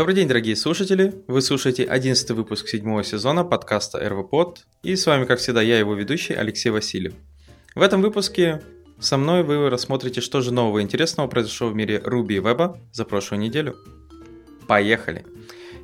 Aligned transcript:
Добрый 0.00 0.16
день, 0.16 0.28
дорогие 0.28 0.56
слушатели! 0.56 1.12
Вы 1.26 1.42
слушаете 1.42 1.84
11 1.84 2.30
выпуск 2.30 2.68
седьмого 2.68 3.04
сезона 3.04 3.44
подкаста 3.44 3.98
РВПод, 4.08 4.64
и 4.82 4.96
с 4.96 5.06
вами, 5.06 5.26
как 5.26 5.40
всегда, 5.40 5.60
я, 5.60 5.78
его 5.78 5.94
ведущий 5.94 6.32
Алексей 6.32 6.70
Васильев. 6.70 7.12
В 7.74 7.82
этом 7.82 8.00
выпуске 8.00 8.62
со 8.98 9.18
мной 9.18 9.42
вы 9.42 9.68
рассмотрите, 9.68 10.22
что 10.22 10.40
же 10.40 10.54
нового 10.54 10.78
и 10.78 10.82
интересного 10.82 11.28
произошло 11.28 11.68
в 11.68 11.74
мире 11.74 12.00
Ruby 12.02 12.36
и 12.36 12.38
Web 12.38 12.78
за 12.92 13.04
прошлую 13.04 13.42
неделю. 13.42 13.76
Поехали! 14.66 15.26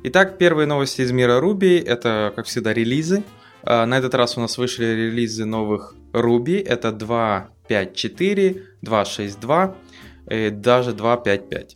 Итак, 0.01 0.39
первые 0.39 0.65
новости 0.65 1.01
из 1.01 1.11
мира 1.11 1.39
Ruby– 1.39 1.79
это, 1.85 2.33
как 2.35 2.47
всегда, 2.47 2.73
релизы. 2.73 3.23
А, 3.61 3.85
на 3.85 3.99
этот 3.99 4.15
раз 4.15 4.35
у 4.35 4.41
нас 4.41 4.57
вышли 4.57 4.85
релизы 4.85 5.45
новых 5.45 5.93
Ruby. 6.13 6.65
Это 6.65 6.89
2.5.4, 6.89 8.63
2.6.2 8.81 9.75
и 10.31 10.49
даже 10.49 10.93
2.5.5. 10.93 11.75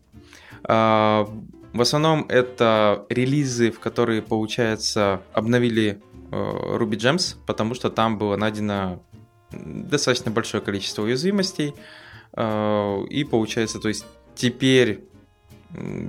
В 1.74 1.82
основном 1.82 2.26
это 2.28 3.06
релизы, 3.10 3.72
в 3.72 3.80
которые, 3.80 4.22
получается, 4.22 5.22
обновили 5.34 6.02
э, 6.32 6.36
Ruby 6.36 6.98
Gems, 6.98 7.38
потому 7.46 7.76
что 7.76 7.90
там 7.90 8.18
было 8.18 8.36
найдено 8.36 9.02
достаточно 9.52 10.32
большое 10.32 10.62
количество 10.62 11.04
уязвимостей. 11.04 11.74
Э, 12.34 13.04
и 13.10 13.24
получается, 13.24 13.80
то 13.80 13.88
есть 13.88 14.06
теперь 14.36 15.06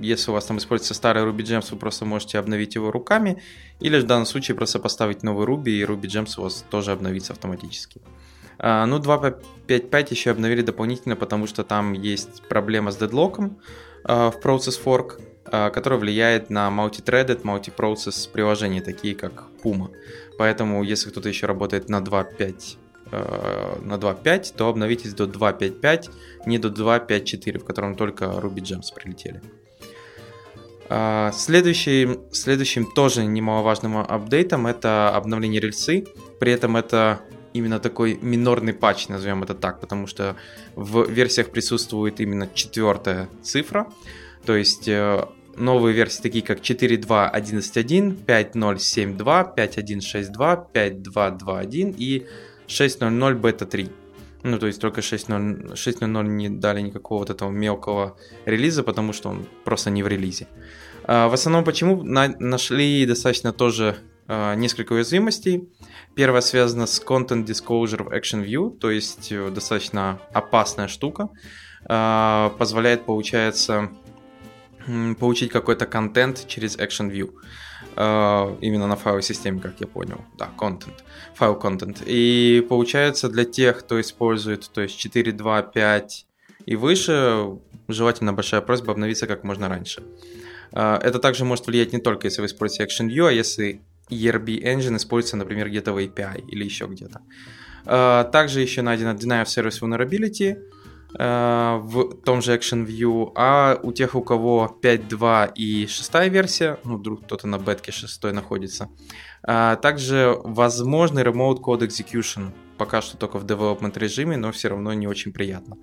если 0.01 0.31
у 0.31 0.33
вас 0.33 0.45
там 0.45 0.57
используется 0.57 0.93
старый 0.93 1.23
Ruby 1.23 1.43
Gems, 1.43 1.67
вы 1.71 1.77
просто 1.77 2.05
можете 2.05 2.37
обновить 2.37 2.75
его 2.75 2.91
руками, 2.91 3.41
или 3.79 3.99
в 3.99 4.03
данном 4.05 4.25
случае 4.25 4.55
просто 4.55 4.79
поставить 4.79 5.23
новый 5.23 5.47
Ruby, 5.47 5.69
и 5.69 5.83
Ruby 5.83 6.03
Gems 6.03 6.33
у 6.37 6.43
вас 6.43 6.65
тоже 6.69 6.91
обновится 6.91 7.33
автоматически. 7.33 8.01
А, 8.59 8.85
ну, 8.85 8.99
2.5.5 8.99 10.07
еще 10.11 10.31
обновили 10.31 10.61
дополнительно, 10.61 11.15
потому 11.15 11.47
что 11.47 11.63
там 11.63 11.93
есть 11.93 12.43
проблема 12.47 12.91
с 12.91 12.97
дедлоком 12.97 13.59
а, 14.03 14.31
в 14.31 14.39
Process 14.39 14.79
Fork, 14.83 15.21
которая 15.45 15.99
влияет 15.99 16.49
на 16.49 16.69
multi-threaded, 16.69 17.41
multi-process 17.43 18.29
приложения, 18.31 18.81
такие 18.81 19.15
как 19.15 19.43
Puma. 19.63 19.89
Поэтому, 20.37 20.83
если 20.83 21.09
кто-то 21.09 21.29
еще 21.29 21.45
работает 21.45 21.89
на 21.89 21.99
2.5 21.99 22.77
на 23.11 23.95
2.5, 23.95 24.55
то 24.57 24.69
обновитесь 24.69 25.13
до 25.13 25.25
2.5.5, 25.25 26.09
не 26.47 26.57
до 26.57 26.69
2.5.4, 26.69 27.59
в 27.59 27.65
котором 27.65 27.95
только 27.95 28.25
Ruby 28.25 28.61
Gems 28.61 28.93
прилетели. 28.95 29.41
Следующим, 31.33 32.21
следующим 32.31 32.91
тоже 32.91 33.25
немаловажным 33.25 33.97
апдейтом 33.97 34.67
это 34.67 35.15
обновление 35.15 35.61
рельсы. 35.61 36.05
При 36.39 36.51
этом 36.51 36.75
это 36.75 37.19
именно 37.53 37.79
такой 37.79 38.17
минорный 38.21 38.73
патч, 38.73 39.07
назовем 39.07 39.43
это 39.43 39.53
так, 39.53 39.79
потому 39.79 40.07
что 40.07 40.35
в 40.75 41.07
версиях 41.09 41.49
присутствует 41.51 42.19
именно 42.19 42.49
четвертая 42.53 43.27
цифра. 43.43 43.87
То 44.45 44.55
есть 44.55 44.87
э, 44.87 45.25
новые 45.55 45.93
версии, 45.93 46.21
такие 46.21 46.43
как 46.43 46.59
4.2.11.1, 46.59 48.25
5.0.7.2, 48.25 49.55
5.1.6.2, 49.55 50.73
5.2.2.1 50.73 51.95
и 51.97 52.25
6.0.0 52.67 53.33
бета 53.35 53.65
3. 53.65 53.89
Ну, 54.43 54.59
то 54.59 54.67
есть 54.67 54.81
только 54.81 55.01
6.0, 55.01 55.73
6.0 55.73 56.27
не 56.27 56.49
дали 56.49 56.81
никакого 56.81 57.19
вот 57.19 57.29
этого 57.29 57.49
мелкого 57.49 58.17
релиза, 58.45 58.83
потому 58.83 59.13
что 59.13 59.29
он 59.29 59.45
просто 59.63 59.89
не 59.89 60.03
в 60.03 60.07
релизе. 60.07 60.47
А, 61.05 61.29
в 61.29 61.33
основном 61.33 61.63
почему? 61.63 62.03
На, 62.03 62.27
нашли 62.39 63.05
достаточно 63.05 63.53
тоже 63.53 63.95
а, 64.27 64.55
несколько 64.55 64.93
уязвимостей. 64.93 65.69
Первая 66.15 66.41
связана 66.41 66.87
с 66.87 67.01
Content 67.01 67.45
Disclosure 67.45 68.03
в 68.03 68.09
Action 68.09 68.45
View, 68.45 68.77
то 68.77 68.91
есть 68.91 69.31
э, 69.31 69.49
достаточно 69.49 70.19
опасная 70.33 70.89
штука. 70.89 71.29
А, 71.85 72.49
позволяет, 72.57 73.05
получается, 73.05 73.91
получить 75.19 75.51
какой-то 75.51 75.85
контент 75.85 76.45
через 76.47 76.77
Action 76.77 77.11
View. 77.11 77.33
Uh, 77.95 78.57
именно 78.61 78.87
на 78.87 78.95
файловой 78.95 79.21
системе, 79.21 79.59
как 79.59 79.79
я 79.79 79.85
понял. 79.85 80.25
Да, 80.37 80.49
content, 80.57 81.03
файл 81.35 81.59
content. 81.61 82.01
И 82.05 82.65
получается 82.67 83.29
для 83.29 83.45
тех, 83.45 83.79
кто 83.79 84.01
использует, 84.01 84.71
то 84.73 84.81
есть 84.81 85.05
4.2.5 85.05 86.07
и 86.65 86.75
выше, 86.75 87.59
желательно 87.87 88.33
большая 88.33 88.61
просьба 88.61 88.93
обновиться 88.93 89.27
как 89.27 89.43
можно 89.43 89.69
раньше. 89.69 90.01
Uh, 90.71 90.97
это 90.97 91.19
также 91.19 91.45
может 91.45 91.67
влиять 91.67 91.93
не 91.93 91.99
только 91.99 92.27
если 92.27 92.41
вы 92.41 92.47
используете 92.47 92.85
Action 92.85 93.09
View, 93.09 93.27
а 93.27 93.31
если 93.31 93.81
ERB 94.09 94.63
Engine 94.63 94.97
используется, 94.97 95.37
например, 95.37 95.69
где-то 95.69 95.93
в 95.93 95.97
API 95.97 96.45
или 96.47 96.63
еще 96.63 96.85
где-то. 96.85 97.21
Uh, 97.85 98.31
также 98.31 98.61
еще 98.61 98.81
найдено 98.81 99.11
Deny 99.11 99.43
of 99.43 99.45
Service 99.45 99.81
Vulnerability, 99.81 100.57
Э, 100.57 100.82
в 101.13 102.15
том 102.25 102.41
же 102.41 102.55
Action 102.55 102.85
View, 102.85 103.31
а 103.35 103.79
у 103.83 103.91
тех, 103.91 104.15
у 104.15 104.21
кого 104.21 104.79
5.2 104.81 105.53
и 105.55 105.87
6 105.87 106.13
версия, 106.29 106.79
ну, 106.83 106.97
вдруг 106.97 107.23
кто-то 107.23 107.47
на 107.47 107.59
бетке 107.59 107.91
6 107.91 108.23
находится, 108.33 108.89
а 109.43 109.75
также 109.75 110.35
возможный 110.43 111.23
Remote 111.23 111.59
Code 111.59 111.87
Execution, 111.87 112.51
пока 112.77 113.01
что 113.01 113.17
только 113.17 113.37
в 113.37 113.45
development 113.45 113.97
режиме, 113.99 114.37
но 114.37 114.51
все 114.51 114.69
равно 114.69 114.93
не 114.93 115.07
очень 115.07 115.31
приятно. 115.31 115.77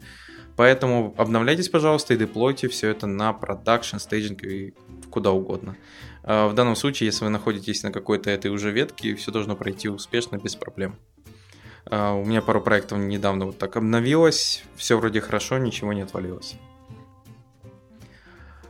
Поэтому 0.56 1.14
обновляйтесь, 1.16 1.68
пожалуйста, 1.68 2.14
и 2.14 2.16
деплойте 2.16 2.68
все 2.68 2.88
это 2.88 3.06
на 3.06 3.32
production, 3.32 3.98
staging 3.98 4.42
и 4.44 4.74
куда 5.10 5.30
угодно. 5.30 5.76
А 6.22 6.48
в 6.48 6.54
данном 6.54 6.76
случае, 6.76 7.06
если 7.06 7.24
вы 7.24 7.30
находитесь 7.30 7.82
на 7.82 7.92
какой-то 7.92 8.30
этой 8.30 8.50
уже 8.50 8.70
ветке, 8.70 9.14
все 9.14 9.30
должно 9.30 9.56
пройти 9.56 9.88
успешно, 9.88 10.36
без 10.36 10.56
проблем. 10.56 10.96
А, 11.86 12.14
у 12.14 12.24
меня 12.24 12.42
пару 12.42 12.60
проектов 12.60 12.98
недавно 12.98 13.46
вот 13.46 13.58
так 13.58 13.76
обновилось, 13.76 14.62
все 14.76 14.98
вроде 14.98 15.20
хорошо, 15.20 15.58
ничего 15.58 15.92
не 15.92 16.02
отвалилось. 16.02 16.54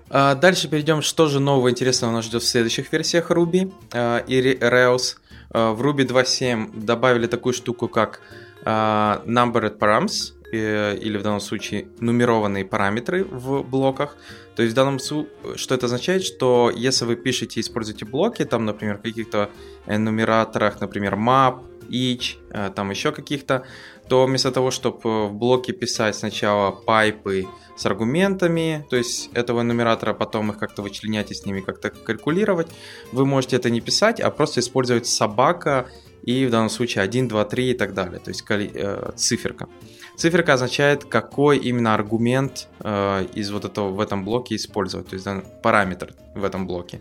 А, 0.09 0.35
дальше 0.35 0.69
перейдем, 0.69 1.03
что 1.03 1.27
же 1.27 1.41
нового 1.41 1.71
интересного 1.71 2.13
нас 2.13 2.25
ждет 2.25 2.43
в 2.43 2.47
следующих 2.47 2.93
версиях 2.93 3.31
Ruby 3.31 3.73
а, 3.93 4.19
и 4.19 4.41
Rails. 4.41 5.17
В 5.53 5.83
Ruby 5.83 6.07
2.7 6.07 6.85
добавили 6.85 7.27
такую 7.27 7.55
штуку, 7.55 7.89
как 7.89 8.21
numbered 8.65 9.79
params, 9.79 10.33
э, 10.53 10.97
или 10.97 11.17
в 11.19 11.23
данном 11.23 11.41
случае 11.41 11.89
нумерованные 12.01 12.65
параметры 12.65 13.25
в 13.25 13.63
блоках. 13.63 14.17
То 14.55 14.63
есть 14.63 14.75
в 14.75 14.77
данном 14.77 14.99
случае, 14.99 15.33
что 15.57 15.75
это 15.75 15.87
означает, 15.87 16.25
что 16.25 16.71
если 16.75 17.05
вы 17.05 17.17
пишете 17.17 17.61
используете 17.61 18.05
блоки, 18.05 18.45
там, 18.45 18.65
например, 18.65 18.99
в 18.99 19.03
каких-то 19.03 19.51
энумераторах, 19.87 20.81
например, 20.81 21.15
map, 21.15 21.63
each, 21.91 22.39
э, 22.51 22.71
там 22.75 22.91
еще 22.91 23.13
каких-то, 23.13 23.65
то 24.09 24.27
вместо 24.27 24.51
того, 24.51 24.71
чтобы 24.71 25.29
в 25.29 25.35
блоке 25.35 25.73
писать 25.73 26.17
сначала 26.17 26.71
пайпы 26.71 27.47
с 27.77 27.87
аргументами, 27.87 28.85
то 28.91 28.97
есть 28.97 29.31
этого 29.35 29.63
нумератора, 29.63 30.15
потом 30.15 30.51
их 30.51 30.59
как-то 30.59 30.83
вычленять 30.83 31.31
и 31.31 31.35
с 31.35 31.47
ними 31.47 31.61
как-то 31.61 31.91
калькулировать, 31.91 32.69
вы 33.13 33.25
можете 33.25 33.57
это 33.57 33.71
не 33.71 33.81
писать, 33.81 34.21
а 34.21 34.31
просто 34.31 34.61
использовать 34.61 35.07
собака 35.07 35.87
и 36.23 36.47
в 36.47 36.51
данном 36.51 36.71
случае 36.71 37.05
1, 37.05 37.29
2, 37.29 37.45
3 37.45 37.71
и 37.71 37.75
так 37.75 37.95
далее, 37.95 38.19
то 38.19 38.31
есть 38.31 38.45
э, 38.49 39.13
циферка. 39.17 39.69
Циферка 40.17 40.53
означает, 40.53 41.05
какой 41.05 41.57
именно 41.57 41.95
аргумент 41.95 42.69
э, 42.81 43.27
из 43.35 43.51
вот 43.51 43.65
этого 43.65 43.89
в 43.89 44.01
этом 44.01 44.25
блоке 44.25 44.57
использовать, 44.57 45.09
то 45.09 45.15
есть 45.15 45.25
да, 45.25 45.43
параметр 45.63 46.13
в 46.35 46.45
этом 46.45 46.67
блоке. 46.67 47.01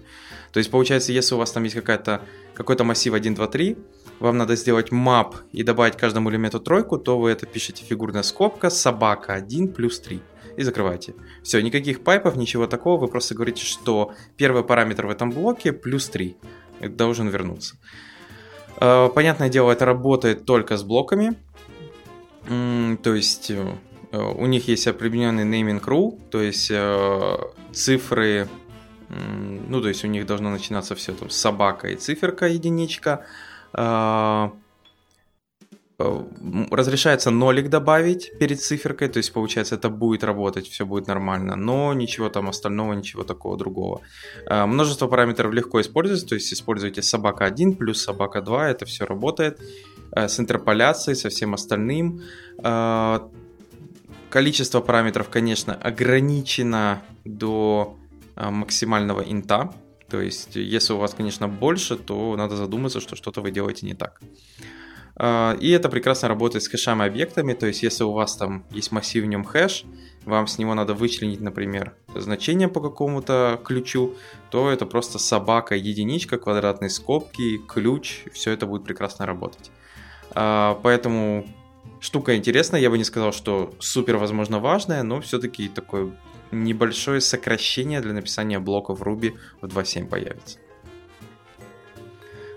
То 0.54 0.60
есть 0.60 0.72
получается, 0.72 1.12
если 1.12 1.36
у 1.36 1.38
вас 1.38 1.52
там 1.52 1.64
есть 1.64 1.76
какая-то 1.76 2.22
какой-то 2.54 2.84
массив 2.84 3.14
1, 3.14 3.36
2, 3.36 3.48
3, 3.48 3.78
вам 4.20 4.38
надо 4.38 4.56
сделать 4.56 4.92
map 4.92 5.36
и 5.52 5.64
добавить 5.64 5.98
каждому 5.98 6.30
элементу 6.30 6.60
тройку, 6.60 6.98
то 6.98 7.20
вы 7.20 7.32
это 7.32 7.46
пишете 7.46 7.84
фигурная 7.86 8.24
скобка, 8.24 8.70
собака 8.70 9.34
1 9.34 9.74
плюс 9.74 10.00
3 10.00 10.22
и 10.58 10.64
закрываете. 10.64 11.14
Все, 11.42 11.62
никаких 11.62 12.04
пайпов, 12.04 12.36
ничего 12.36 12.68
такого, 12.68 13.00
вы 13.00 13.08
просто 13.08 13.34
говорите, 13.36 13.64
что 13.64 14.14
первый 14.38 14.64
параметр 14.64 15.06
в 15.06 15.10
этом 15.10 15.32
блоке 15.32 15.72
плюс 15.72 16.10
3 16.10 16.36
должен 16.82 17.30
вернуться. 17.30 17.78
Э, 18.80 19.10
понятное 19.14 19.50
дело, 19.50 19.72
это 19.72 19.86
работает 19.86 20.46
только 20.46 20.78
с 20.78 20.84
блоками, 20.84 21.36
то 22.46 23.14
есть 23.14 23.52
э, 23.52 23.76
у 24.12 24.46
них 24.48 24.68
есть 24.68 24.88
определенный 24.88 25.46
naming 25.46 25.84
rule, 25.84 26.20
то 26.30 26.42
есть 26.42 26.70
э, 26.72 27.38
цифры, 27.72 28.48
ну 29.68 29.82
то 29.82 29.88
есть 29.88 30.04
у 30.04 30.08
них 30.08 30.26
должно 30.26 30.50
начинаться 30.50 30.96
все 30.96 31.14
там 31.14 31.30
собака 31.30 31.90
и 31.90 31.96
циферка 31.96 32.48
единичка, 32.48 33.26
разрешается 36.72 37.30
нолик 37.30 37.70
добавить 37.70 38.32
перед 38.40 38.62
циферкой, 38.62 39.10
то 39.10 39.18
есть 39.18 39.34
получается 39.34 39.76
это 39.76 39.90
будет 39.90 40.24
работать, 40.24 40.68
все 40.68 40.86
будет 40.86 41.08
нормально, 41.08 41.56
но 41.58 41.94
ничего 41.94 42.30
там 42.30 42.48
остального, 42.48 42.94
ничего 42.94 43.24
такого 43.24 43.58
другого. 43.58 44.02
А, 44.46 44.66
множество 44.66 45.08
параметров 45.08 45.52
легко 45.54 45.82
использовать, 45.82 46.28
то 46.28 46.36
есть 46.36 46.54
используйте 46.54 47.02
собака 47.02 47.46
1 47.46 47.76
плюс 47.76 48.02
собака 48.02 48.42
2, 48.42 48.70
это 48.70 48.86
все 48.86 49.06
работает 49.06 49.60
э, 50.14 50.30
с 50.30 50.40
интерполяцией, 50.40 51.16
со 51.16 51.30
всем 51.30 51.54
остальным. 51.54 52.22
Количество 54.30 54.80
параметров, 54.82 55.30
конечно, 55.30 55.74
ограничено 55.74 57.02
до 57.26 57.98
максимального 58.36 59.22
инта, 59.22 59.72
то 60.10 60.22
есть, 60.22 60.56
если 60.56 60.94
у 60.94 60.98
вас, 60.98 61.14
конечно, 61.14 61.48
больше, 61.48 61.96
то 61.96 62.36
надо 62.36 62.56
задуматься, 62.56 63.00
что 63.00 63.16
что-то 63.16 63.42
вы 63.42 63.52
делаете 63.52 63.86
не 63.86 63.94
так. 63.94 64.22
И 65.62 65.70
это 65.72 65.90
прекрасно 65.90 66.30
работает 66.30 66.64
с 66.64 66.70
хэшами 66.70 67.06
объектами, 67.06 67.54
то 67.54 67.68
есть 67.68 67.84
если 67.84 68.06
у 68.06 68.12
вас 68.14 68.38
там 68.38 68.64
есть 68.72 68.92
массив 68.94 69.24
в 69.24 69.28
нем 69.28 69.44
хэш, 69.44 69.84
вам 70.24 70.48
с 70.48 70.58
него 70.58 70.76
надо 70.76 70.94
вычленить, 70.94 71.42
например, 71.42 71.94
значение 72.16 72.68
по 72.70 72.80
какому-то 72.80 73.60
ключу, 73.64 74.16
то 74.50 74.70
это 74.70 74.86
просто 74.86 75.20
собака, 75.20 75.76
единичка, 75.76 76.38
квадратные 76.38 76.90
скобки, 76.90 77.58
ключ, 77.58 78.24
все 78.32 78.52
это 78.52 78.66
будет 78.66 78.86
прекрасно 78.86 79.26
работать. 79.26 79.72
Поэтому 80.34 81.46
штука 82.00 82.38
интересная, 82.38 82.80
я 82.80 82.90
бы 82.90 82.98
не 82.98 83.04
сказал, 83.04 83.34
что 83.34 83.74
супер, 83.80 84.18
возможно, 84.18 84.60
важная, 84.60 85.04
но 85.04 85.20
все-таки 85.20 85.68
такое 85.68 86.12
небольшое 86.52 87.22
сокращение 87.22 88.02
для 88.02 88.14
написания 88.14 88.60
блоков 88.60 89.02
Ruby 89.02 89.38
в 89.62 89.66
2.7 89.66 90.08
появится. 90.08 90.60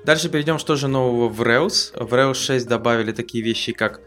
Дальше 0.04 0.28
перейдем, 0.28 0.58
что 0.58 0.74
же 0.76 0.88
нового 0.88 1.28
в 1.28 1.40
Rails. 1.42 1.92
В 1.94 2.12
Rails 2.12 2.34
6 2.34 2.66
добавили 2.66 3.12
такие 3.12 3.44
вещи, 3.44 3.72
как 3.72 4.00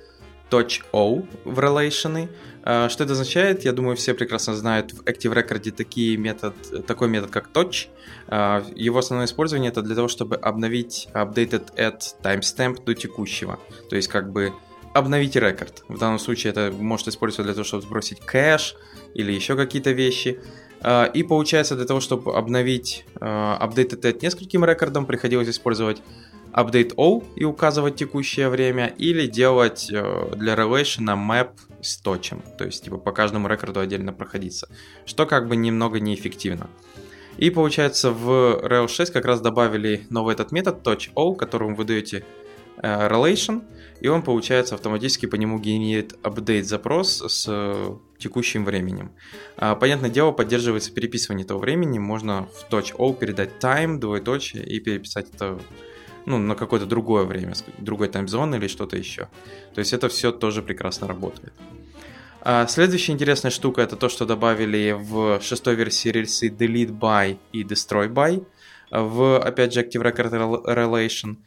touch-o 0.49 1.25
в 1.45 1.59
relation. 1.59 2.29
А, 2.63 2.89
что 2.89 3.03
это 3.03 3.13
означает? 3.13 3.63
Я 3.63 3.71
думаю, 3.71 3.95
все 3.95 4.13
прекрасно 4.13 4.55
знают 4.55 4.91
в 4.91 5.03
Active 5.03 5.33
Record 5.33 5.71
такие 5.71 6.17
метод, 6.17 6.53
такой 6.85 7.07
метод, 7.07 7.31
как 7.31 7.49
touch. 7.53 7.87
А, 8.27 8.65
его 8.75 8.99
основное 8.99 9.27
использование 9.27 9.71
это 9.71 9.81
для 9.81 9.95
того, 9.95 10.07
чтобы 10.07 10.35
обновить 10.35 11.07
updated 11.13 11.73
add 11.75 12.01
timestamp 12.21 12.83
до 12.83 12.93
текущего. 12.93 13.59
То 13.89 13.95
есть 13.95 14.09
как 14.09 14.31
бы 14.31 14.53
обновить 14.93 15.35
рекорд. 15.35 15.83
В 15.89 15.97
данном 15.97 16.19
случае 16.19 16.51
это 16.51 16.73
может 16.77 17.07
использоваться 17.07 17.43
для 17.43 17.53
того, 17.53 17.65
чтобы 17.65 17.83
сбросить 17.83 18.19
кэш 18.21 18.75
или 19.15 19.31
еще 19.31 19.55
какие-то 19.55 19.91
вещи. 19.91 20.39
А, 20.81 21.05
и 21.05 21.23
получается, 21.23 21.75
для 21.75 21.85
того, 21.85 21.99
чтобы 21.99 22.35
обновить 22.35 23.05
updated 23.15 24.01
at 24.01 24.19
нескольким 24.21 24.63
рекордам, 24.63 25.07
приходилось 25.07 25.49
использовать 25.49 26.03
update 26.53 26.95
all 26.95 27.23
и 27.35 27.43
указывать 27.43 27.95
текущее 27.95 28.49
время, 28.49 28.93
или 28.97 29.27
делать 29.27 29.89
э, 29.91 30.35
для 30.35 30.55
relation 30.55 31.05
map 31.15 31.49
с 31.81 31.97
точем, 31.97 32.41
то 32.57 32.65
есть 32.65 32.83
типа 32.85 32.97
по 32.97 33.11
каждому 33.11 33.49
рекорду 33.49 33.81
отдельно 33.81 34.13
проходиться, 34.13 34.69
что 35.05 35.25
как 35.25 35.49
бы 35.49 35.57
немного 35.57 35.99
неэффективно. 35.99 36.69
И 37.37 37.49
получается 37.49 38.11
в 38.11 38.61
Rails 38.63 38.87
6 38.87 39.11
как 39.11 39.25
раз 39.25 39.41
добавили 39.41 40.07
новый 40.09 40.33
этот 40.33 40.53
метод 40.53 40.87
touch_all, 40.87 41.35
которым 41.35 41.75
вы 41.75 41.83
даете 41.83 42.23
Э, 42.81 43.07
relation, 43.07 43.63
и 44.01 44.07
он, 44.07 44.21
получается, 44.21 44.75
автоматически 44.75 45.25
по 45.25 45.35
нему 45.35 45.59
генерит 45.59 46.15
апдейт 46.21 46.67
запрос 46.67 47.21
с 47.21 47.45
э, 47.47 47.95
текущим 48.17 48.65
временем. 48.65 49.11
А, 49.57 49.75
понятное 49.75 50.09
дело, 50.09 50.31
поддерживается 50.31 50.91
переписывание 50.91 51.45
этого 51.45 51.59
времени, 51.59 51.99
можно 51.99 52.47
в 52.69 52.73
.o 52.97 53.13
передать 53.13 53.51
time, 53.59 53.97
двоеточие, 53.97 54.63
и 54.65 54.79
переписать 54.79 55.27
это 55.33 55.59
ну, 56.25 56.37
на 56.37 56.55
какое-то 56.55 56.85
другое 56.85 57.23
время, 57.23 57.53
другой 57.77 58.09
таймзон 58.09 58.55
или 58.55 58.67
что-то 58.67 58.97
еще. 58.97 59.29
То 59.73 59.79
есть 59.79 59.93
это 59.93 60.09
все 60.09 60.31
тоже 60.31 60.61
прекрасно 60.61 61.07
работает. 61.07 61.53
А 62.41 62.67
следующая 62.67 63.13
интересная 63.13 63.51
штука 63.51 63.81
это 63.81 63.95
то, 63.95 64.07
что 64.09 64.25
добавили 64.25 64.95
в 64.97 65.41
шестой 65.41 65.75
версии 65.75 66.09
рельсы 66.09 66.49
delete 66.49 66.91
by 66.91 67.37
и 67.51 67.63
destroy 67.63 68.07
by 68.07 68.45
в, 68.91 69.39
опять 69.39 69.73
же, 69.73 69.81
Active 69.81 70.03
Record 70.03 70.63
Relation. 70.65 71.37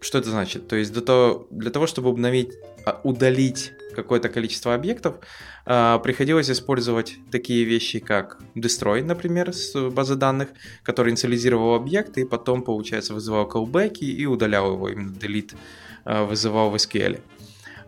А, 0.00 0.04
что 0.04 0.18
это 0.18 0.30
значит? 0.30 0.68
То 0.68 0.76
есть 0.76 0.92
для 0.92 1.02
того, 1.02 1.46
для 1.50 1.70
того 1.70 1.86
чтобы 1.86 2.10
обновить, 2.10 2.52
а, 2.84 3.00
удалить 3.04 3.72
какое-то 3.94 4.28
количество 4.28 4.74
объектов, 4.74 5.16
а, 5.64 5.98
приходилось 5.98 6.50
использовать 6.50 7.16
такие 7.30 7.64
вещи, 7.64 7.98
как 7.98 8.38
destroy, 8.54 9.02
например, 9.02 9.52
с 9.52 9.90
базы 9.90 10.16
данных, 10.16 10.48
который 10.82 11.10
инициализировал 11.10 11.74
объект 11.74 12.18
и 12.18 12.24
потом, 12.24 12.62
получается, 12.62 13.14
вызывал 13.14 13.48
callback 13.48 13.98
и 13.98 14.26
удалял 14.26 14.72
его, 14.72 14.88
именно 14.88 15.12
delete 15.12 15.54
вызывал 16.04 16.70
в 16.70 16.76
SQL. 16.76 17.20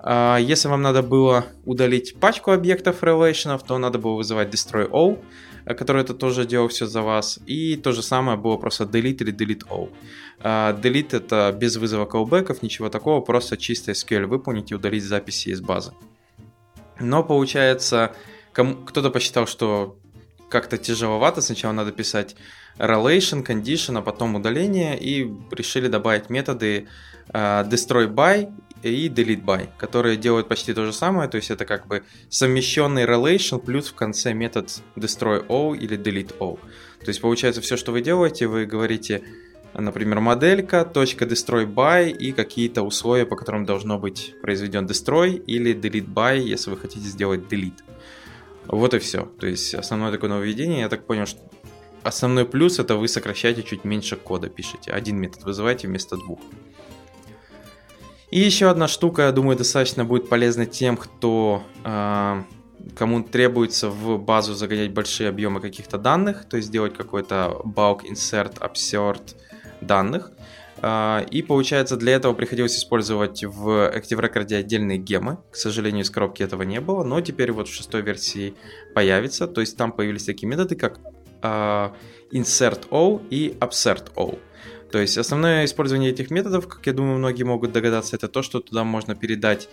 Если 0.05 0.69
вам 0.69 0.83
надо 0.83 1.03
было 1.03 1.47
удалить 1.65 2.15
пачку 2.21 2.53
объектов 2.53 3.03
relations, 3.03 3.61
то 3.67 3.79
надо 3.79 3.99
было 3.99 4.15
вызывать 4.15 4.49
destroy 4.49 4.89
all, 4.89 5.19
Э, 5.69 5.75
который 5.75 6.03
это 6.03 6.15
тоже 6.15 6.47
делал 6.47 6.69
все 6.69 6.87
за 6.87 7.03
вас. 7.03 7.39
И 7.47 7.77
то 7.77 7.93
же 7.93 8.03
самое 8.03 8.39
было 8.39 8.57
просто 8.57 8.85
delete 8.85 9.23
или 9.23 9.33
delete 9.33 9.69
all. 9.69 9.91
Uh, 10.41 10.81
delete 10.81 11.17
это 11.17 11.53
без 11.53 11.77
вызова 11.77 12.07
callbackов, 12.07 12.63
ничего 12.63 12.89
такого, 12.89 13.21
просто 13.21 13.57
чисто 13.57 13.93
SQL 13.93 14.27
выполнить 14.27 14.71
и 14.71 14.75
удалить 14.75 15.05
записи 15.05 15.51
из 15.51 15.61
базы. 15.61 15.93
Но 17.01 17.25
получается, 17.25 18.13
кто-то 18.53 19.11
посчитал, 19.11 19.47
что 19.47 19.99
как-то 20.49 20.79
тяжеловато, 20.79 21.43
сначала 21.43 21.73
надо 21.73 21.93
писать 21.93 22.37
relation, 22.79 23.45
condition, 23.45 23.99
а 23.99 24.03
потом 24.03 24.37
удаление, 24.37 24.99
и 24.99 25.31
решили 25.51 25.89
добавить 25.89 26.31
методы 26.31 26.87
uh, 27.33 27.69
destroy 27.69 28.07
by 28.07 28.51
и 28.83 29.09
delete 29.09 29.45
by, 29.45 29.69
которые 29.79 30.17
делают 30.17 30.49
почти 30.49 30.73
то 30.73 30.85
же 30.85 30.93
самое, 30.93 31.29
то 31.29 31.37
есть 31.37 31.51
это 31.51 31.65
как 31.65 31.87
бы 31.87 32.03
совмещенный 32.29 33.05
relation 33.05 33.59
плюс 33.59 33.89
в 33.89 33.95
конце 33.95 34.33
метод 34.33 34.71
destroy 34.97 35.47
all 35.47 35.77
или 35.77 35.99
delete 35.99 36.37
all. 36.39 36.59
То 37.01 37.09
есть 37.09 37.21
получается 37.21 37.61
все, 37.61 37.77
что 37.77 37.93
вы 37.93 38.01
делаете, 38.01 38.47
вы 38.47 38.67
говорите, 38.67 39.23
например, 39.75 40.21
моделька, 40.21 40.85
точка 40.85 41.25
destroy 41.25 41.67
by 41.67 42.11
и 42.11 42.33
какие-то 42.33 42.83
условия, 42.83 43.27
по 43.27 43.37
которым 43.37 43.65
должно 43.65 43.99
быть 43.99 44.35
произведен 44.43 44.87
destroy 44.87 45.43
или 45.47 45.75
delete 45.75 46.13
by, 46.13 46.39
если 46.39 46.71
вы 46.71 46.77
хотите 46.77 47.07
сделать 47.07 47.43
delete. 47.51 47.83
Вот 48.67 48.95
и 48.95 48.99
все. 48.99 49.31
То 49.41 49.47
есть 49.47 49.75
основное 49.75 50.13
такое 50.13 50.31
нововведение, 50.31 50.81
я 50.81 50.89
так 50.89 51.07
понял, 51.07 51.27
что 51.27 51.41
основной 52.03 52.45
плюс 52.45 52.79
это 52.79 52.97
вы 52.97 53.09
сокращаете 53.09 53.63
чуть 53.63 53.85
меньше 53.85 54.17
кода, 54.17 54.49
пишете. 54.49 54.91
Один 54.91 55.17
метод 55.17 55.45
вызываете 55.45 55.89
вместо 55.89 56.17
двух. 56.17 56.41
И 58.31 58.41
еще 58.41 58.69
одна 58.69 58.89
штука, 58.89 59.23
я 59.23 59.33
думаю, 59.33 59.57
достаточно 59.57 60.05
будет 60.05 60.29
полезна 60.29 60.67
тем, 60.67 60.97
кто 60.99 61.63
э, 61.83 62.43
кому 62.95 63.23
требуется 63.23 63.89
в 63.89 64.19
базу 64.19 64.55
загонять 64.55 64.93
большие 64.93 65.29
объемы 65.31 65.61
каких-то 65.61 65.97
данных, 65.97 66.47
то 66.49 66.57
есть 66.57 66.69
сделать 66.69 66.95
какой-то 66.95 67.63
bulk 67.65 68.01
insert, 68.11 68.59
upsert 68.59 69.35
данных. 69.81 70.31
Э, 70.83 71.25
и 71.31 71.43
получается, 71.43 71.97
для 71.97 72.15
этого 72.15 72.35
приходилось 72.35 72.77
использовать 72.77 73.45
в 73.45 73.69
Active 73.69 74.21
Record 74.21 74.55
отдельные 74.55 74.99
гемы. 74.99 75.39
К 75.51 75.57
сожалению, 75.57 76.03
из 76.03 76.11
коробки 76.11 76.43
этого 76.43 76.63
не 76.63 76.81
было, 76.81 77.05
но 77.05 77.21
теперь 77.23 77.53
вот 77.53 77.69
в 77.69 77.73
шестой 77.73 78.03
версии 78.03 78.55
появится. 78.95 79.47
То 79.47 79.61
есть 79.63 79.77
там 79.77 79.91
появились 79.93 80.25
такие 80.25 80.49
методы, 80.49 80.77
как 80.77 81.01
э, 81.43 81.91
insert 82.33 82.89
all 82.91 83.27
и 83.31 83.57
upsert 83.61 84.13
all. 84.17 84.39
То 84.91 84.99
есть 84.99 85.19
основное 85.19 85.65
использование 85.65 86.11
этих 86.11 86.31
методов, 86.31 86.67
как 86.67 86.87
я 86.87 86.93
думаю, 86.93 87.19
многие 87.19 87.43
могут 87.43 87.73
догадаться, 87.73 88.17
это 88.17 88.29
то, 88.29 88.43
что 88.43 88.61
туда 88.61 88.85
можно 88.85 89.15
передать 89.15 89.69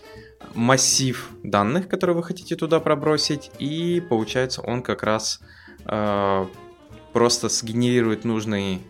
массив 0.54 1.30
данных, 1.44 1.88
которые 1.88 2.16
вы 2.16 2.24
хотите 2.24 2.56
туда 2.56 2.80
пробросить, 2.80 3.52
и 3.60 4.04
получается 4.10 4.62
он 4.62 4.82
как 4.82 5.04
раз 5.04 5.40
э, 5.86 6.46
просто 7.14 7.50
сгенерирует 7.50 8.26
нужный 8.26 8.82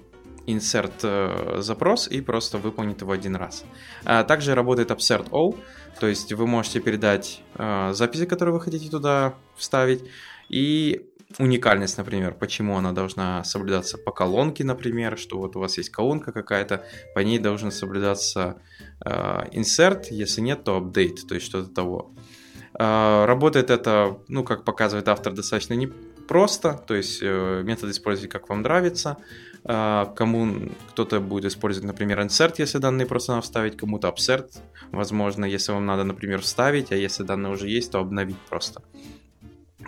insert 0.47 0.93
э, 1.03 1.61
запрос 1.61 2.07
и 2.07 2.21
просто 2.21 2.57
выполнит 2.57 3.01
его 3.01 3.11
один 3.11 3.35
раз. 3.35 3.63
А 4.03 4.23
также 4.23 4.55
работает 4.55 4.91
upsert 4.91 5.29
all, 5.29 5.55
то 5.99 6.07
есть 6.07 6.33
вы 6.33 6.47
можете 6.47 6.79
передать 6.79 7.41
э, 7.55 7.91
записи, 7.93 8.25
которые 8.25 8.53
вы 8.53 8.61
хотите 8.61 8.89
туда 8.89 9.35
вставить, 9.55 10.03
и 10.49 11.05
уникальность, 11.39 11.97
например, 11.97 12.33
почему 12.33 12.77
она 12.77 12.91
должна 12.91 13.43
соблюдаться 13.43 13.97
по 13.97 14.11
колонке, 14.11 14.63
например, 14.63 15.17
что 15.17 15.37
вот 15.37 15.55
у 15.55 15.59
вас 15.59 15.77
есть 15.77 15.89
колонка 15.89 16.31
какая-то, 16.31 16.85
по 17.13 17.19
ней 17.19 17.39
должен 17.39 17.71
соблюдаться 17.71 18.57
э, 19.05 19.43
если 20.11 20.41
нет, 20.41 20.63
то 20.63 20.79
update, 20.79 21.27
то 21.27 21.35
есть 21.35 21.47
что-то 21.47 21.69
того. 21.69 22.11
Э, 22.77 23.25
работает 23.25 23.69
это, 23.69 24.17
ну, 24.27 24.43
как 24.43 24.63
показывает 24.63 25.07
автор, 25.07 25.33
достаточно 25.33 25.73
непросто, 25.73 26.73
то 26.73 26.93
есть 26.93 27.19
э, 27.21 27.61
метод 27.63 27.91
использовать 27.91 28.31
как 28.31 28.49
вам 28.49 28.61
нравится, 28.61 29.17
э, 29.63 30.05
кому 30.15 30.69
кто-то 30.89 31.19
будет 31.19 31.45
использовать, 31.45 31.87
например, 31.87 32.19
insert, 32.21 32.55
если 32.57 32.79
данные 32.79 33.07
просто 33.07 33.33
надо 33.33 33.43
вставить, 33.43 33.77
кому-то 33.77 34.07
upsert, 34.07 34.49
возможно, 34.91 35.45
если 35.45 35.71
вам 35.71 35.85
надо, 35.85 36.03
например, 36.03 36.41
вставить, 36.41 36.91
а 36.91 36.95
если 36.95 37.23
данные 37.23 37.53
уже 37.53 37.67
есть, 37.67 37.91
то 37.91 37.99
обновить 37.99 38.37
просто. 38.49 38.81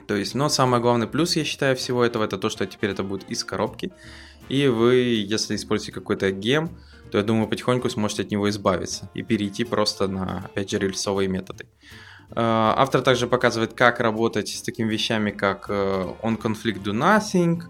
То 0.07 0.15
есть, 0.15 0.35
но 0.35 0.49
самый 0.49 0.79
главный 0.79 1.07
плюс, 1.07 1.35
я 1.35 1.43
считаю, 1.43 1.75
всего 1.75 2.03
этого, 2.03 2.23
это 2.23 2.37
то, 2.37 2.49
что 2.49 2.65
теперь 2.65 2.91
это 2.91 3.03
будет 3.03 3.29
из 3.29 3.43
коробки. 3.43 3.91
И 4.49 4.67
вы, 4.67 4.95
если 4.95 5.55
используете 5.55 5.91
какой-то 5.91 6.31
гем, 6.31 6.69
то 7.11 7.17
я 7.17 7.23
думаю, 7.23 7.47
потихоньку 7.47 7.89
сможете 7.89 8.23
от 8.23 8.31
него 8.31 8.49
избавиться 8.49 9.09
и 9.13 9.23
перейти 9.23 9.63
просто 9.63 10.07
на, 10.07 10.45
опять 10.45 10.71
же, 10.71 10.79
рельсовые 10.79 11.27
методы. 11.27 11.65
А, 12.31 12.73
автор 12.77 13.01
также 13.01 13.27
показывает, 13.27 13.73
как 13.73 13.99
работать 13.99 14.49
с 14.49 14.61
такими 14.61 14.89
вещами, 14.89 15.31
как 15.31 15.69
э, 15.69 15.73
on 16.21 16.37
conflict 16.41 16.83
do 16.83 16.93
nothing 16.93 17.63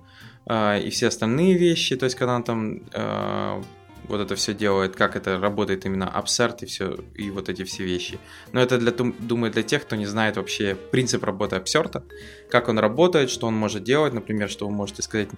а, 0.46 0.77
и 0.77 0.89
все 0.89 1.08
остальные 1.08 1.58
вещи, 1.58 1.96
то 1.96 2.06
есть 2.06 2.15
когда 2.15 2.41
там 2.41 2.82
э, 2.94 3.62
вот 4.07 4.21
это 4.21 4.35
все 4.35 4.53
делает, 4.53 4.95
как 4.95 5.15
это 5.15 5.39
работает 5.39 5.85
именно 5.85 6.11
Upsert 6.15 6.57
и 6.61 6.65
все, 6.65 6.97
и 7.15 7.29
вот 7.29 7.49
эти 7.49 7.63
все 7.63 7.83
вещи. 7.83 8.19
Но 8.51 8.61
это, 8.61 8.77
для, 8.77 8.91
думаю, 8.91 9.51
для 9.51 9.63
тех, 9.63 9.83
кто 9.83 9.95
не 9.95 10.05
знает 10.05 10.37
вообще 10.37 10.75
принцип 10.75 11.23
работы 11.23 11.55
Upsert, 11.57 12.03
как 12.49 12.69
он 12.69 12.79
работает, 12.79 13.29
что 13.29 13.47
он 13.47 13.55
может 13.55 13.83
делать, 13.83 14.13
например, 14.13 14.49
что 14.49 14.67
вы 14.67 14.73
можете 14.73 15.01
сказать 15.01 15.29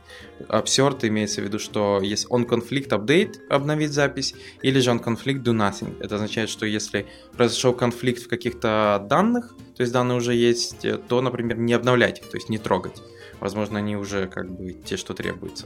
Upsert 0.47 1.07
имеется 1.07 1.41
в 1.41 1.45
виду, 1.45 1.59
что 1.59 1.99
если 2.01 2.27
он 2.29 2.45
конфликт 2.45 2.91
update, 2.91 3.47
обновить 3.49 3.91
запись, 3.91 4.35
или 4.61 4.79
же 4.79 4.91
он 4.91 4.99
конфликт 4.99 5.45
do 5.45 5.53
nothing. 5.53 5.95
Это 5.99 6.15
означает, 6.15 6.49
что 6.49 6.65
если 6.65 7.07
произошел 7.35 7.73
конфликт 7.73 8.23
в 8.23 8.27
каких-то 8.27 9.05
данных, 9.09 9.55
то 9.75 9.81
есть 9.81 9.93
данные 9.93 10.17
уже 10.17 10.35
есть, 10.35 10.85
то, 11.07 11.21
например, 11.21 11.57
не 11.57 11.73
обновлять 11.73 12.19
их, 12.19 12.29
то 12.29 12.37
есть 12.37 12.49
не 12.49 12.57
трогать. 12.57 13.01
Возможно, 13.39 13.79
они 13.79 13.95
уже 13.95 14.27
как 14.27 14.51
бы 14.51 14.73
те, 14.73 14.97
что 14.97 15.13
требуется. 15.13 15.65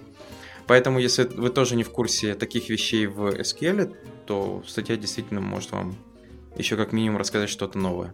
Поэтому, 0.67 0.99
если 0.99 1.23
вы 1.23 1.49
тоже 1.49 1.75
не 1.75 1.83
в 1.83 1.89
курсе 1.89 2.35
таких 2.35 2.69
вещей 2.69 3.05
в 3.07 3.39
SQL, 3.41 3.95
то 4.25 4.63
статья 4.65 4.95
действительно 4.95 5.41
может 5.41 5.71
вам 5.71 5.95
еще 6.57 6.77
как 6.77 6.91
минимум 6.93 7.17
рассказать 7.17 7.49
что-то 7.49 7.77
новое. 7.77 8.13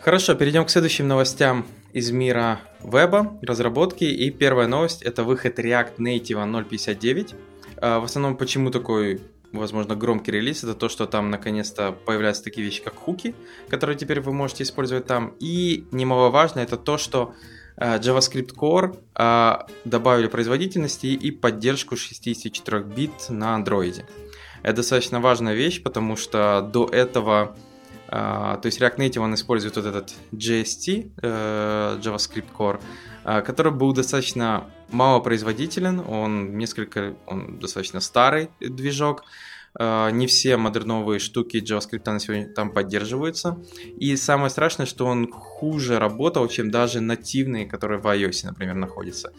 Хорошо, 0.00 0.34
перейдем 0.34 0.64
к 0.64 0.70
следующим 0.70 1.06
новостям 1.06 1.66
из 1.92 2.10
мира 2.10 2.60
веба, 2.82 3.38
разработки. 3.42 4.04
И 4.04 4.30
первая 4.30 4.66
новость 4.66 5.02
это 5.02 5.22
выход 5.22 5.58
React 5.58 5.96
Native 5.98 6.68
0.59. 6.68 7.34
А, 7.76 8.00
в 8.00 8.04
основном, 8.04 8.36
почему 8.36 8.70
такой 8.70 9.20
возможно, 9.52 9.94
громкий 9.94 10.32
релиз, 10.32 10.64
это 10.64 10.74
то, 10.74 10.88
что 10.88 11.06
там 11.06 11.30
наконец-то 11.30 11.92
появляются 11.92 12.44
такие 12.44 12.64
вещи, 12.64 12.82
как 12.82 12.94
хуки, 12.94 13.34
которые 13.68 13.96
теперь 13.96 14.20
вы 14.20 14.32
можете 14.32 14.62
использовать 14.64 15.06
там. 15.06 15.34
И 15.40 15.86
немаловажно, 15.90 16.60
это 16.60 16.76
то, 16.76 16.98
что 16.98 17.34
э, 17.76 17.98
JavaScript 17.98 18.54
Core 18.54 18.98
э, 19.14 19.72
добавили 19.84 20.26
производительности 20.28 21.06
и 21.06 21.30
поддержку 21.30 21.96
64 21.96 22.82
бит 22.82 23.12
на 23.28 23.58
Android. 23.58 24.04
Это 24.62 24.76
достаточно 24.76 25.20
важная 25.20 25.54
вещь, 25.54 25.82
потому 25.82 26.16
что 26.16 26.68
до 26.72 26.86
этого, 26.86 27.56
то 28.10 28.60
есть 28.64 28.80
React 28.80 28.96
Native 28.96 29.20
он 29.20 29.34
использует 29.34 29.76
вот 29.76 29.84
этот 29.84 30.14
JST, 30.32 31.10
JavaScript 31.20 32.46
Core, 32.56 32.80
который 33.42 33.72
был 33.72 33.92
достаточно 33.92 34.70
малопроизводителен, 34.90 36.00
он 36.00 36.56
несколько, 36.56 37.14
он 37.26 37.58
достаточно 37.58 38.00
старый 38.00 38.48
движок, 38.60 39.24
а, 39.74 40.10
не 40.10 40.26
все 40.26 40.56
модерновые 40.56 41.18
штуки 41.18 41.58
JavaScript 41.58 42.10
на 42.10 42.18
сегодня 42.18 42.48
там 42.48 42.70
поддерживаются. 42.70 43.62
И 43.98 44.16
самое 44.16 44.50
страшное, 44.50 44.86
что 44.86 45.06
он 45.06 45.30
хуже 45.30 45.98
работал, 45.98 46.48
чем 46.48 46.70
даже 46.70 47.00
нативные, 47.00 47.66
которые 47.66 48.00
в 48.00 48.06
iOS, 48.06 48.46
например, 48.46 48.74
находятся. 48.74 49.32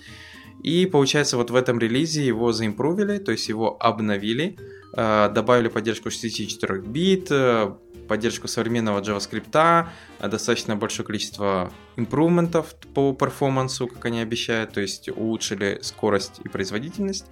И 0.64 0.86
получается, 0.86 1.38
вот 1.38 1.52
в 1.52 1.56
этом 1.56 1.80
релизе 1.80 2.26
его 2.26 2.52
заимпровили, 2.52 3.18
то 3.18 3.32
есть 3.32 3.48
его 3.50 3.78
обновили, 3.80 4.58
а, 4.96 5.30
добавили 5.30 5.68
поддержку 5.68 6.10
64 6.10 6.82
бит, 6.82 7.30
поддержку 8.10 8.50
современного 8.50 9.00
JavaScript, 9.00 9.88
достаточно 10.20 10.76
большое 10.76 11.06
количество 11.06 11.72
импрувментов 11.96 12.76
по 12.94 13.14
перформансу, 13.14 13.88
как 13.88 14.06
они 14.06 14.20
обещают, 14.20 14.74
то 14.74 14.82
есть 14.82 15.08
улучшили 15.08 15.80
скорость 15.82 16.42
и 16.44 16.50
производительность. 16.50 17.28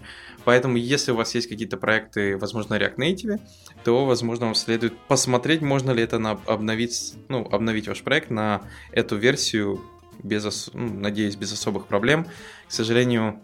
Поэтому, 0.46 0.77
если 0.77 1.12
у 1.12 1.15
вас 1.15 1.36
есть 1.36 1.50
какие-то 1.50 1.75
проекты, 1.75 2.38
возможно, 2.38 2.75
React 2.75 2.96
Native, 2.96 3.39
то, 3.84 4.05
возможно, 4.05 4.46
вам 4.46 4.55
следует 4.55 4.98
посмотреть, 5.07 5.62
можно 5.62 5.91
ли 5.91 6.03
это 6.03 6.19
на, 6.19 6.39
обновить, 6.46 7.15
ну, 7.27 7.46
обновить 7.51 7.88
ваш 7.88 8.01
проект 8.03 8.29
на 8.29 8.62
эту 8.93 9.17
версию, 9.17 9.81
без, 10.24 10.69
ну, 10.74 10.93
надеюсь, 10.93 11.36
без 11.36 11.51
особых 11.51 11.88
проблем. 11.88 12.25
К 12.67 12.72
сожалению, 12.72 13.41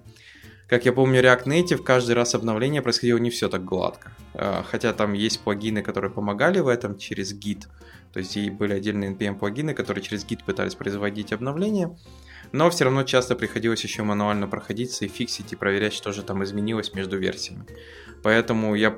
как 0.67 0.85
я 0.85 0.93
помню, 0.93 1.21
React 1.21 1.45
Native 1.45 1.83
каждый 1.83 2.13
раз 2.13 2.35
обновление 2.35 2.81
происходило 2.81 3.17
не 3.17 3.29
все 3.29 3.49
так 3.49 3.65
гладко. 3.65 4.11
А, 4.35 4.63
хотя 4.63 4.93
там 4.93 5.13
есть 5.13 5.41
плагины, 5.41 5.81
которые 5.81 6.11
помогали 6.11 6.59
в 6.59 6.67
этом 6.67 6.97
через 6.97 7.33
Git. 7.33 7.63
То 8.11 8.19
есть 8.19 8.37
и 8.37 8.49
были 8.49 8.73
отдельные 8.73 9.13
NPM 9.13 9.37
плагины, 9.39 9.73
которые 9.73 10.03
через 10.03 10.25
Git 10.25 10.43
пытались 10.45 10.75
производить 10.75 11.33
обновления. 11.33 11.97
Но 12.51 12.69
все 12.69 12.85
равно 12.85 13.03
часто 13.03 13.35
приходилось 13.35 13.83
еще 13.83 14.03
мануально 14.03 14.47
проходиться 14.47 15.05
и 15.05 15.07
фиксить 15.07 15.53
и 15.53 15.55
проверять, 15.55 15.93
что 15.93 16.11
же 16.11 16.23
там 16.23 16.43
изменилось 16.43 16.93
между 16.93 17.17
версиями. 17.17 17.65
Поэтому 18.21 18.75
я 18.75 18.95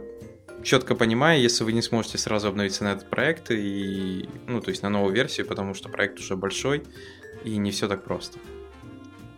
четко 0.63 0.95
понимаю, 0.95 1.41
если 1.41 1.63
вы 1.63 1.71
не 1.71 1.81
сможете 1.81 2.17
сразу 2.17 2.49
обновиться 2.49 2.83
на 2.83 2.93
этот 2.93 3.09
проект, 3.09 3.51
и, 3.51 4.27
ну, 4.47 4.59
то 4.59 4.71
есть 4.71 4.83
на 4.83 4.89
новую 4.89 5.13
версию, 5.13 5.47
потому 5.47 5.73
что 5.73 5.89
проект 5.89 6.19
уже 6.19 6.35
большой, 6.35 6.83
и 7.45 7.57
не 7.57 7.71
все 7.71 7.87
так 7.87 8.03
просто. 8.03 8.39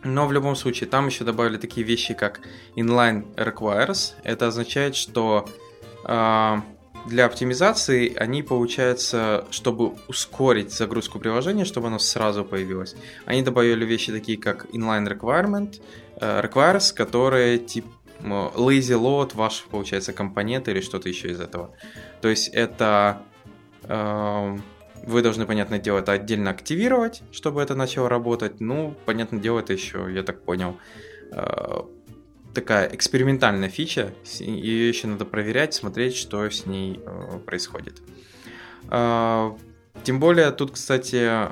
Но 0.04 0.26
в 0.26 0.32
любом 0.32 0.56
случае, 0.56 0.90
там 0.90 1.08
еще 1.08 1.24
добавили 1.24 1.58
такие 1.58 1.86
вещи, 1.86 2.14
как 2.14 2.42
inline 2.76 3.36
requires. 3.36 4.14
Это 4.24 4.48
означает, 4.48 4.96
что 4.96 5.48
э, 5.48 5.67
для 6.04 7.26
оптимизации 7.26 8.14
они, 8.16 8.44
получается, 8.44 9.46
чтобы 9.50 9.94
ускорить 10.08 10.74
загрузку 10.74 11.20
приложения, 11.20 11.66
чтобы 11.66 11.88
оно 11.88 12.00
сразу 12.00 12.44
появилось, 12.44 12.96
они 13.26 13.42
добавили 13.42 13.86
вещи 13.86 14.12
такие, 14.12 14.38
как 14.38 14.66
inline 14.74 15.08
requirement, 15.08 15.82
э, 16.20 16.42
requires, 16.42 16.94
которые 16.94 17.60
типа 17.60 17.88
lazy 18.20 19.00
load 19.00 19.36
ваш, 19.36 19.64
получается, 19.70 20.12
компонент 20.12 20.68
или 20.68 20.82
что-то 20.82 21.08
еще 21.08 21.30
из 21.30 21.40
этого. 21.40 21.72
То 22.22 22.30
есть 22.30 22.50
это 22.50 23.22
э, 23.84 24.58
вы 25.04 25.22
должны, 25.22 25.46
понятное 25.46 25.80
дело, 25.80 26.00
это 26.00 26.12
отдельно 26.12 26.50
активировать, 26.50 27.22
чтобы 27.32 27.62
это 27.62 27.76
начало 27.76 28.10
работать. 28.10 28.60
Ну, 28.60 28.96
понятное 29.06 29.40
дело, 29.40 29.60
это 29.60 29.74
еще, 29.74 30.08
я 30.12 30.24
так 30.24 30.44
понял, 30.44 30.78
э, 31.32 31.82
такая 32.58 32.90
экспериментальная 32.92 33.70
фича. 33.70 34.16
Ее 34.40 34.88
еще 34.88 35.06
надо 35.06 35.26
проверять, 35.26 35.76
смотреть, 35.76 36.16
что 36.16 36.50
с 36.50 36.66
ней 36.66 37.00
э, 37.06 37.40
происходит. 37.46 38.02
Э, 38.90 39.52
тем 40.04 40.20
более, 40.20 40.50
тут, 40.50 40.72
кстати, 40.72 41.52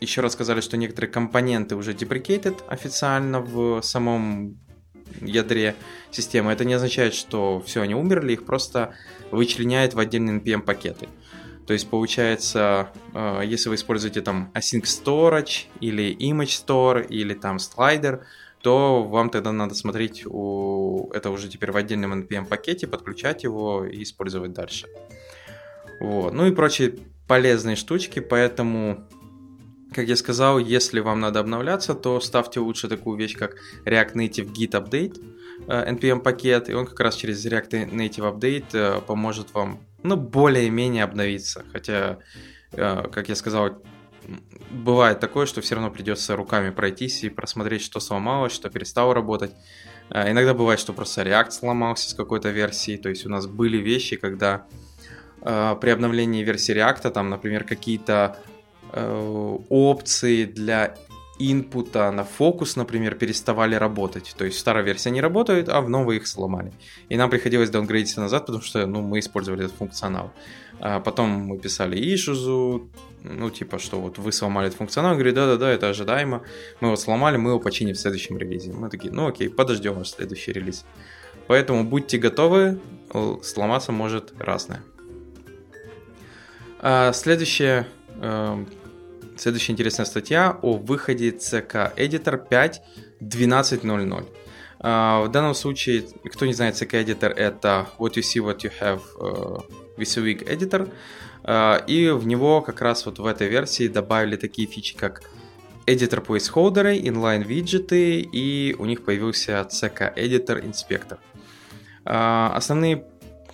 еще 0.00 0.20
рассказали, 0.20 0.60
что 0.60 0.76
некоторые 0.76 1.10
компоненты 1.10 1.76
уже 1.76 1.92
deprecated 1.92 2.62
официально 2.68 3.40
в 3.40 3.80
самом 3.80 4.58
ядре 5.22 5.74
системы. 6.10 6.52
Это 6.52 6.66
не 6.66 6.74
означает, 6.74 7.14
что 7.14 7.62
все, 7.64 7.80
они 7.80 7.94
умерли, 7.94 8.34
их 8.34 8.44
просто 8.44 8.94
вычленяют 9.30 9.94
в 9.94 9.98
отдельные 9.98 10.40
NPM-пакеты. 10.40 11.08
То 11.66 11.72
есть 11.72 11.88
получается, 11.88 12.90
э, 13.14 13.42
если 13.46 13.70
вы 13.70 13.76
используете 13.76 14.20
там 14.20 14.50
Async 14.52 14.82
Storage 14.82 15.68
или 15.80 16.14
Image 16.18 16.66
Store 16.66 17.06
или 17.06 17.32
там 17.32 17.56
Slider, 17.56 18.24
то 18.62 19.02
вам 19.02 19.30
тогда 19.30 19.52
надо 19.52 19.74
смотреть, 19.74 20.24
у... 20.26 21.10
это 21.14 21.30
уже 21.30 21.48
теперь 21.48 21.72
в 21.72 21.76
отдельном 21.76 22.12
NPM 22.12 22.46
пакете, 22.46 22.86
подключать 22.86 23.44
его 23.44 23.84
и 23.84 24.02
использовать 24.02 24.52
дальше. 24.52 24.86
Вот. 26.00 26.32
Ну 26.32 26.46
и 26.46 26.52
прочие 26.52 26.98
полезные 27.26 27.76
штучки, 27.76 28.20
поэтому, 28.20 29.06
как 29.94 30.08
я 30.08 30.16
сказал, 30.16 30.58
если 30.58 31.00
вам 31.00 31.20
надо 31.20 31.40
обновляться, 31.40 31.94
то 31.94 32.20
ставьте 32.20 32.60
лучше 32.60 32.88
такую 32.88 33.18
вещь, 33.18 33.36
как 33.36 33.56
React 33.84 34.14
Native 34.14 34.52
Git 34.52 34.72
Update, 34.72 35.22
э, 35.68 35.92
NPM 35.92 36.20
пакет, 36.20 36.68
и 36.68 36.74
он 36.74 36.86
как 36.86 37.00
раз 37.00 37.16
через 37.16 37.44
React 37.46 37.92
Native 37.92 38.34
Update 38.34 38.66
э, 38.72 39.00
поможет 39.00 39.54
вам 39.54 39.80
ну, 40.02 40.16
более-менее 40.16 41.04
обновиться. 41.04 41.64
Хотя, 41.72 42.18
э, 42.72 43.08
как 43.12 43.28
я 43.28 43.34
сказал, 43.34 43.82
бывает 44.70 45.20
такое, 45.20 45.46
что 45.46 45.60
все 45.60 45.74
равно 45.74 45.90
придется 45.90 46.36
руками 46.36 46.70
пройтись 46.70 47.24
и 47.24 47.30
просмотреть, 47.30 47.82
что 47.82 48.00
сломалось, 48.00 48.52
что 48.52 48.70
перестало 48.70 49.14
работать. 49.14 49.52
Э, 50.10 50.30
иногда 50.30 50.54
бывает, 50.54 50.80
что 50.80 50.92
просто 50.92 51.22
React 51.22 51.50
сломался 51.50 52.10
с 52.10 52.14
какой-то 52.14 52.50
версии. 52.50 52.96
То 52.96 53.08
есть 53.08 53.26
у 53.26 53.28
нас 53.28 53.46
были 53.46 53.78
вещи, 53.78 54.16
когда 54.16 54.66
э, 55.42 55.76
при 55.80 55.90
обновлении 55.90 56.42
версии 56.42 56.74
React, 56.74 57.10
там, 57.10 57.30
например, 57.30 57.64
какие-то 57.64 58.36
опции 58.92 60.46
для 60.46 60.96
инпута 61.40 62.10
на 62.10 62.24
фокус, 62.24 62.76
например, 62.76 63.14
переставали 63.14 63.74
работать. 63.74 64.34
То 64.36 64.44
есть 64.44 64.58
старая 64.58 64.84
версия 64.84 65.10
не 65.10 65.20
работает, 65.20 65.68
а 65.68 65.80
в 65.80 65.88
новой 65.88 66.16
их 66.16 66.26
сломали. 66.26 66.72
И 67.08 67.16
нам 67.16 67.30
приходилось 67.30 67.70
даунгрейдиться 67.70 68.20
назад, 68.20 68.46
потому 68.46 68.62
что 68.62 68.86
ну, 68.86 69.00
мы 69.00 69.18
использовали 69.18 69.64
этот 69.64 69.76
функционал. 69.76 70.32
А 70.80 71.00
потом 71.00 71.30
мы 71.30 71.58
писали 71.58 71.96
ишузу, 72.14 72.90
ну, 73.22 73.50
типа, 73.50 73.78
что 73.78 74.00
вот 74.00 74.18
вы 74.18 74.32
сломали 74.32 74.68
этот 74.68 74.78
функционал. 74.78 75.12
Он 75.12 75.16
говорит, 75.16 75.34
да-да-да, 75.34 75.70
это 75.70 75.88
ожидаемо. 75.88 76.42
Мы 76.80 76.88
его 76.88 76.96
сломали, 76.96 77.36
мы 77.36 77.50
его 77.50 77.60
починим 77.60 77.94
в 77.94 77.98
следующем 77.98 78.38
релизе. 78.38 78.72
Мы 78.72 78.88
такие, 78.88 79.12
ну 79.12 79.26
окей, 79.26 79.48
подождем 79.48 79.94
ваш 79.94 80.10
следующий 80.10 80.52
релиз. 80.52 80.84
Поэтому 81.46 81.84
будьте 81.84 82.18
готовы, 82.18 82.80
сломаться 83.42 83.92
может 83.92 84.32
разное. 84.38 84.82
А 86.78 87.12
следующее 87.12 87.86
эм, 88.22 88.66
Следующая 89.40 89.72
интересная 89.72 90.04
статья 90.04 90.58
о 90.60 90.76
выходе 90.76 91.30
CK 91.30 91.96
Editor 91.96 92.46
5.12.00. 92.46 94.28
Uh, 94.82 95.24
в 95.24 95.30
данном 95.30 95.54
случае, 95.54 96.04
кто 96.26 96.44
не 96.44 96.52
знает, 96.52 96.74
CK 96.74 97.06
Editor 97.06 97.30
это 97.30 97.88
What 97.98 98.16
You 98.16 98.20
See, 98.20 98.44
What 98.44 98.58
You 98.58 98.70
Have 98.78 99.00
uh, 99.18 99.64
Week 99.96 100.46
Editor. 100.46 100.92
Uh, 101.42 101.82
и 101.86 102.10
в 102.10 102.26
него 102.26 102.60
как 102.60 102.82
раз 102.82 103.06
вот 103.06 103.18
в 103.18 103.24
этой 103.24 103.48
версии 103.48 103.88
добавили 103.88 104.36
такие 104.36 104.68
фичи, 104.68 104.94
как 104.94 105.22
editor 105.86 106.22
placeholder, 106.22 107.02
inline 107.02 107.42
виджеты 107.42 108.20
и 108.20 108.76
у 108.78 108.84
них 108.84 109.06
появился 109.06 109.66
CK 109.70 110.16
Editor 110.16 110.62
Inspector. 110.62 111.18
А, 112.04 112.52
основные 112.54 113.06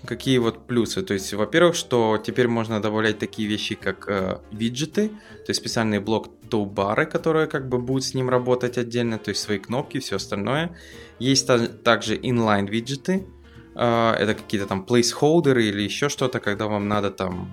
какие 0.07 0.39
вот 0.39 0.67
плюсы? 0.67 1.03
То 1.03 1.15
есть, 1.15 1.35
во-первых, 1.35 1.75
что 1.75 2.19
теперь 2.19 2.49
можно 2.49 2.81
добавлять 2.81 3.19
такие 3.19 3.49
вещи, 3.49 3.75
как 3.75 4.09
э, 4.09 4.41
виджеты, 4.53 5.09
то 5.09 5.51
есть 5.51 5.61
специальные 5.61 6.01
блок 6.01 6.29
тулбары, 6.49 7.07
которые 7.07 7.47
как 7.47 7.69
бы 7.69 7.79
будут 7.79 8.05
с 8.05 8.15
ним 8.15 8.31
работать 8.31 8.79
отдельно, 8.79 9.19
то 9.19 9.31
есть 9.31 9.43
свои 9.43 9.59
кнопки, 9.59 9.99
все 9.99 10.17
остальное. 10.17 10.77
Есть 11.19 11.47
та- 11.47 11.67
также 11.67 12.17
inline 12.17 12.69
виджеты, 12.69 13.27
э, 13.75 14.13
это 14.13 14.35
какие-то 14.35 14.67
там 14.67 14.87
placeholder 14.89 15.61
или 15.61 15.83
еще 15.83 16.09
что-то, 16.09 16.41
когда 16.41 16.67
вам 16.67 16.89
надо 16.89 17.11
там 17.11 17.51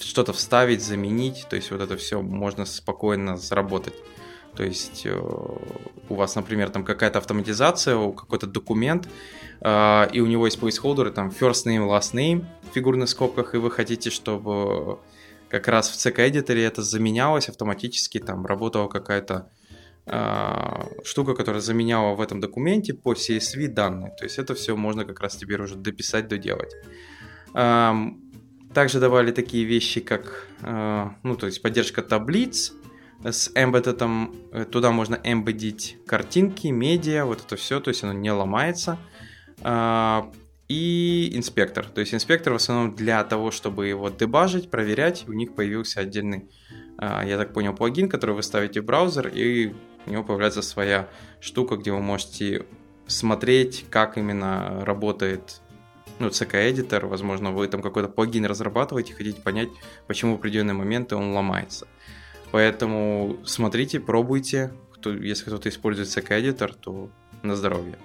что-то 0.00 0.32
вставить, 0.32 0.82
заменить, 0.82 1.46
то 1.48 1.56
есть 1.56 1.70
вот 1.70 1.80
это 1.80 1.96
все 1.96 2.22
можно 2.22 2.64
спокойно 2.64 3.36
заработать. 3.36 3.94
То 4.56 4.64
есть 4.64 5.06
э, 5.06 5.16
у 6.08 6.14
вас, 6.14 6.34
например, 6.34 6.70
там 6.70 6.84
какая-то 6.84 7.18
автоматизация, 7.18 7.96
какой-то 8.12 8.46
документ, 8.46 9.08
э, 9.60 10.08
и 10.12 10.20
у 10.20 10.26
него 10.26 10.46
есть 10.46 10.58
placeholder, 10.58 11.10
там 11.10 11.28
first 11.28 11.66
name, 11.66 11.86
last 11.88 12.14
name 12.14 12.44
в 12.70 12.74
фигурных 12.74 13.08
скобках, 13.08 13.54
и 13.54 13.58
вы 13.58 13.70
хотите, 13.70 14.10
чтобы 14.10 14.98
как 15.48 15.68
раз 15.68 15.88
в 15.88 15.94
CK-эдиторе 15.94 16.64
это 16.64 16.82
заменялось 16.82 17.48
автоматически, 17.48 18.18
там 18.18 18.44
работала 18.44 18.88
какая-то 18.88 19.50
э, 20.06 21.04
штука, 21.04 21.34
которая 21.34 21.60
заменяла 21.60 22.14
в 22.14 22.20
этом 22.20 22.40
документе 22.40 22.92
по 22.94 23.12
CSV 23.12 23.68
данные. 23.68 24.14
То 24.18 24.24
есть 24.24 24.38
это 24.38 24.54
все 24.54 24.76
можно 24.76 25.04
как 25.04 25.20
раз 25.20 25.36
теперь 25.36 25.62
уже 25.62 25.76
дописать, 25.76 26.28
доделать. 26.28 26.74
Эм, 27.54 28.20
также 28.74 29.00
добавили 29.00 29.32
такие 29.32 29.64
вещи, 29.64 30.00
как 30.00 30.46
ну, 30.62 31.36
то 31.36 31.46
есть 31.46 31.62
поддержка 31.62 32.02
таблиц, 32.02 32.74
с 33.24 33.50
embedded, 33.54 34.34
э, 34.52 34.64
туда 34.64 34.90
можно 34.90 35.18
эмбедить 35.22 35.98
картинки, 36.06 36.68
медиа, 36.68 37.24
вот 37.24 37.42
это 37.44 37.56
все, 37.56 37.80
то 37.80 37.88
есть 37.88 38.02
оно 38.02 38.12
не 38.12 38.30
ломается. 38.30 38.98
А, 39.62 40.30
и 40.68 41.30
инспектор. 41.34 41.84
То 41.84 42.00
есть 42.00 42.14
инспектор 42.14 42.52
в 42.52 42.56
основном 42.56 42.94
для 42.94 43.24
того, 43.24 43.50
чтобы 43.50 43.88
его 43.88 44.08
дебажить, 44.08 44.70
проверять. 44.70 45.24
У 45.26 45.32
них 45.32 45.54
появился 45.54 46.00
отдельный, 46.00 46.48
а, 46.96 47.24
я 47.24 47.36
так 47.36 47.52
понял, 47.52 47.74
плагин, 47.74 48.08
который 48.08 48.36
вы 48.36 48.42
ставите 48.42 48.80
в 48.80 48.84
браузер, 48.84 49.28
и 49.28 49.74
у 50.06 50.10
него 50.10 50.22
появляется 50.22 50.62
своя 50.62 51.08
штука, 51.40 51.76
где 51.76 51.90
вы 51.90 52.00
можете 52.00 52.66
смотреть, 53.06 53.84
как 53.90 54.16
именно 54.16 54.84
работает 54.84 55.60
ну, 56.20 56.28
CK-эдитор, 56.28 57.06
возможно, 57.06 57.50
вы 57.50 57.66
там 57.66 57.82
какой-то 57.82 58.08
плагин 58.08 58.46
разрабатываете, 58.46 59.14
хотите 59.14 59.40
понять, 59.40 59.70
почему 60.06 60.36
в 60.36 60.38
определенные 60.38 60.74
моменты 60.74 61.16
он 61.16 61.32
ломается. 61.32 61.88
Поэтому 62.52 63.38
смотрите, 63.44 64.00
пробуйте. 64.00 64.72
Кто, 64.92 65.12
если 65.12 65.44
кто-то 65.44 65.68
использует 65.68 66.08
CK-эдитор, 66.08 66.74
то 66.74 67.10
на 67.42 67.56
здоровье. 67.56 67.96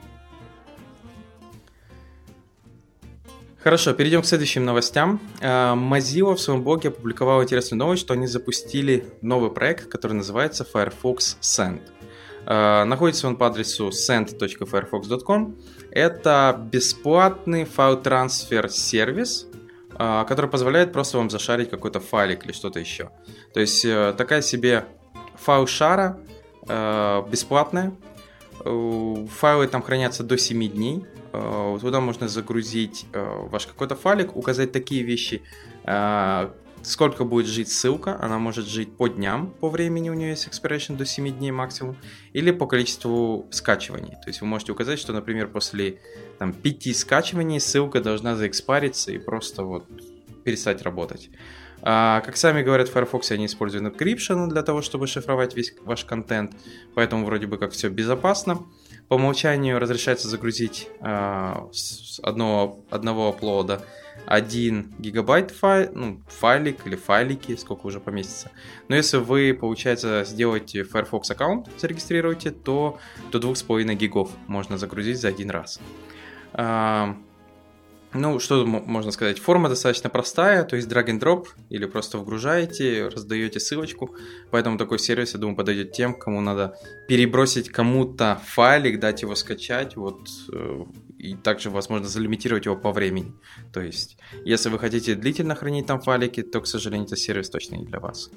Хорошо, 3.66 3.94
перейдем 3.94 4.22
к 4.22 4.26
следующим 4.28 4.64
новостям. 4.64 5.20
Э, 5.42 5.74
Mozilla 5.74 6.36
в 6.36 6.40
своем 6.40 6.62
блоге 6.62 6.90
опубликовала 6.90 7.42
интересную 7.42 7.80
новость, 7.80 8.04
что 8.04 8.14
они 8.14 8.28
запустили 8.28 9.06
новый 9.22 9.50
проект, 9.50 9.88
который 9.90 10.14
называется 10.14 10.64
Firefox 10.64 11.38
Send. 11.42 11.82
Э, 12.46 12.84
находится 12.84 13.28
он 13.28 13.38
по 13.38 13.48
адресу 13.48 13.90
send.firefox.com. 13.90 15.56
Это 15.90 16.68
бесплатный 16.72 17.64
файл-трансфер 17.64 18.70
сервис, 18.70 19.48
который 19.98 20.50
позволяет 20.50 20.92
просто 20.92 21.18
вам 21.18 21.30
зашарить 21.30 21.70
какой-то 21.70 22.00
файлик 22.00 22.46
или 22.46 22.52
что-то 22.52 22.80
еще. 22.80 23.12
То 23.54 23.60
есть 23.60 23.86
э, 23.86 24.14
такая 24.18 24.42
себе 24.42 24.86
файл 25.36 25.68
шара 25.68 26.18
э, 26.68 27.24
бесплатная. 27.30 27.94
Файлы 28.64 29.68
там 29.68 29.82
хранятся 29.82 30.24
до 30.24 30.38
7 30.38 30.68
дней. 30.70 31.06
Э, 31.34 31.78
туда 31.80 32.02
можно 32.02 32.28
загрузить 32.28 33.06
ваш 33.14 33.68
какой-то 33.68 33.96
файлик, 33.96 34.36
указать 34.36 34.72
такие 34.72 35.04
вещи, 35.04 35.42
сколько 36.86 37.24
будет 37.24 37.48
жить 37.48 37.72
ссылка, 37.72 38.18
она 38.22 38.38
может 38.38 38.68
жить 38.68 38.96
по 38.96 39.08
дням, 39.08 39.52
по 39.60 39.70
времени 39.70 40.10
у 40.10 40.14
нее 40.14 40.30
есть 40.32 40.48
expiration 40.48 40.96
до 40.96 41.06
7 41.06 41.38
дней 41.38 41.52
максимум, 41.52 41.98
или 42.34 42.52
по 42.52 42.68
количеству 42.68 43.48
скачиваний. 43.52 44.12
То 44.24 44.28
есть 44.28 44.42
вы 44.42 44.48
можете 44.48 44.72
указать, 44.72 45.00
что, 45.00 45.14
например, 45.14 45.48
после 45.48 46.00
там, 46.40 46.54
5 46.54 46.96
скачиваний 46.96 47.60
ссылка 47.60 48.02
должна 48.02 48.36
заэкспариться 48.36 49.12
и 49.12 49.18
просто 49.18 49.64
вот 49.64 49.86
перестать 50.44 50.82
работать. 50.84 51.30
А, 51.82 52.22
как 52.22 52.38
сами 52.38 52.64
говорят 52.64 52.90
в 52.90 52.94
Firefox, 52.94 53.32
они 53.32 53.46
используют 53.46 53.86
encryption 53.86 54.48
для 54.48 54.64
того, 54.64 54.82
чтобы 54.82 55.08
шифровать 55.08 55.56
весь 55.56 55.74
ваш 55.82 56.06
контент, 56.06 56.54
поэтому 56.94 57.26
вроде 57.26 57.48
бы 57.48 57.58
как 57.58 57.72
все 57.72 57.90
безопасно. 57.90 58.64
По 59.08 59.16
умолчанию 59.16 59.80
разрешается 59.80 60.28
загрузить 60.28 60.88
а, 61.00 61.70
с 61.72 62.20
одного, 62.24 62.84
одного 62.90 63.30
аплода 63.30 63.86
1 64.26 64.96
гигабайт 65.00 65.52
файл, 65.52 65.90
ну, 65.94 66.22
файлик 66.28 66.86
или 66.86 66.96
файлики, 66.96 67.56
сколько 67.56 67.86
уже 67.88 68.00
поместится. 68.00 68.52
Но 68.88 68.96
если 68.96 69.18
вы, 69.18 69.54
получается, 69.54 70.24
сделаете 70.26 70.84
Firefox 70.84 71.32
аккаунт, 71.32 71.70
зарегистрируете, 71.78 72.52
то 72.52 73.00
до 73.32 73.40
2,5 73.40 73.94
гигов 73.96 74.32
можно 74.48 74.78
загрузить 74.78 75.20
за 75.20 75.30
один 75.30 75.50
раз. 75.50 75.80
А, 76.54 77.16
ну, 78.18 78.40
что 78.40 78.66
можно 78.66 79.12
сказать? 79.12 79.40
Форма 79.40 79.68
достаточно 79.68 80.10
простая, 80.10 80.64
то 80.64 80.78
есть 80.78 80.88
drag 80.88 81.08
and 81.08 81.20
drop, 81.20 81.48
или 81.70 81.86
просто 81.86 82.18
вгружаете, 82.18 83.10
раздаете 83.10 83.60
ссылочку. 83.60 84.16
Поэтому 84.52 84.78
такой 84.78 85.00
сервис, 85.00 85.34
я 85.34 85.40
думаю, 85.40 85.58
подойдет 85.58 85.92
тем, 85.92 86.14
кому 86.18 86.40
надо 86.40 86.78
перебросить 87.10 87.70
кому-то 87.70 88.42
файлик, 88.46 89.02
дать 89.02 89.22
его 89.22 89.36
скачать, 89.36 89.98
вот, 89.98 90.30
э, 90.54 90.86
и 91.32 91.36
также, 91.36 91.70
возможно, 91.70 92.08
залимитировать 92.08 92.66
его 92.66 92.76
по 92.76 92.92
времени. 92.92 93.34
То 93.74 93.82
есть, 93.82 94.18
если 94.44 94.70
вы 94.70 94.80
хотите 94.80 95.16
длительно 95.16 95.56
хранить 95.56 95.88
там 95.88 96.02
файлики, 96.02 96.44
то, 96.44 96.62
к 96.62 96.68
сожалению, 96.68 97.08
этот 97.08 97.20
сервис 97.20 97.50
точно 97.50 97.76
не 97.76 97.86
для 97.86 98.00
вас. 98.00 98.30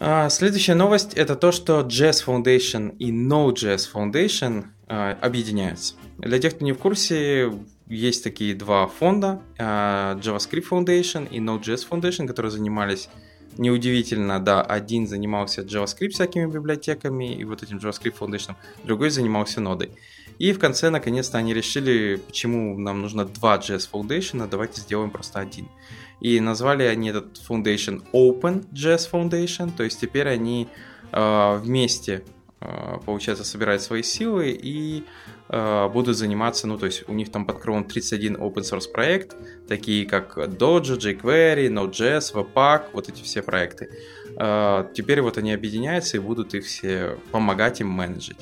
А, 0.00 0.28
следующая 0.28 0.74
новость 0.74 1.14
это 1.14 1.34
то, 1.34 1.50
что 1.50 1.80
JS 1.80 2.24
Foundation 2.24 2.96
и 2.98 3.10
Node.js 3.10 3.88
Foundation 3.92 4.66
а, 4.86 5.18
объединяются. 5.20 5.94
Для 6.18 6.38
тех, 6.38 6.54
кто 6.54 6.64
не 6.64 6.72
в 6.72 6.78
курсе, 6.78 7.52
есть 7.88 8.22
такие 8.22 8.54
два 8.54 8.86
фонда, 8.86 9.42
а, 9.58 10.16
JavaScript 10.16 10.68
Foundation 10.70 11.28
и 11.28 11.40
Node.js 11.40 11.86
Foundation, 11.90 12.28
которые 12.28 12.52
занимались 12.52 13.08
неудивительно, 13.56 14.38
да, 14.40 14.62
один 14.62 15.06
занимался 15.06 15.62
JavaScript 15.62 16.10
всякими 16.10 16.46
библиотеками 16.46 17.34
и 17.34 17.44
вот 17.44 17.62
этим 17.62 17.78
JavaScript 17.78 18.16
Foundation, 18.18 18.54
другой 18.84 19.10
занимался 19.10 19.60
нодой. 19.60 19.90
И 20.38 20.52
в 20.52 20.58
конце, 20.58 20.90
наконец-то, 20.90 21.38
они 21.38 21.52
решили, 21.52 22.16
почему 22.16 22.78
нам 22.78 23.02
нужно 23.02 23.24
два 23.24 23.58
JS 23.58 23.88
Foundation, 23.92 24.48
давайте 24.48 24.80
сделаем 24.80 25.10
просто 25.10 25.40
один. 25.40 25.68
И 26.20 26.40
назвали 26.40 26.84
они 26.84 27.10
этот 27.10 27.40
Foundation 27.48 28.02
Open 28.12 28.64
JS 28.72 29.10
Foundation, 29.10 29.70
то 29.76 29.82
есть 29.82 30.00
теперь 30.00 30.28
они 30.28 30.68
э, 31.12 31.58
вместе, 31.58 32.22
э, 32.60 32.98
получается, 33.04 33.44
собирают 33.44 33.82
свои 33.82 34.02
силы 34.02 34.50
и 34.50 35.04
э, 35.48 35.88
будут 35.88 36.16
заниматься, 36.16 36.68
ну, 36.68 36.78
то 36.78 36.86
есть 36.86 37.08
у 37.08 37.14
них 37.14 37.32
там 37.32 37.44
под 37.44 37.58
кровом 37.58 37.84
31 37.84 38.36
open 38.36 38.62
source 38.62 38.90
проект, 38.92 39.36
такие 39.68 40.06
как 40.06 40.38
Dojo, 40.38 40.96
jQuery, 40.98 41.68
Node.js, 41.68 42.32
Webpack, 42.32 42.90
вот 42.92 43.08
эти 43.08 43.22
все 43.22 43.42
проекты. 43.42 43.90
Э, 44.36 44.86
теперь 44.94 45.20
вот 45.20 45.36
они 45.38 45.52
объединяются 45.52 46.16
и 46.16 46.20
будут 46.20 46.54
их 46.54 46.64
все 46.64 47.16
помогать 47.32 47.80
им 47.80 47.88
менеджить. 47.88 48.38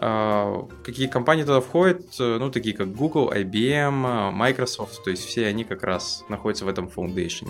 А, 0.00 0.68
какие 0.84 1.08
компании 1.08 1.42
туда 1.42 1.60
входят, 1.60 2.02
э, 2.20 2.38
ну, 2.38 2.50
такие 2.50 2.74
как 2.76 2.94
Google, 2.94 3.32
IBM, 3.32 4.30
Microsoft, 4.30 5.02
то 5.02 5.10
есть 5.10 5.24
все 5.24 5.46
они 5.46 5.64
как 5.64 5.82
раз 5.82 6.24
находятся 6.28 6.64
в 6.64 6.68
этом 6.68 6.86
Foundation. 6.86 7.48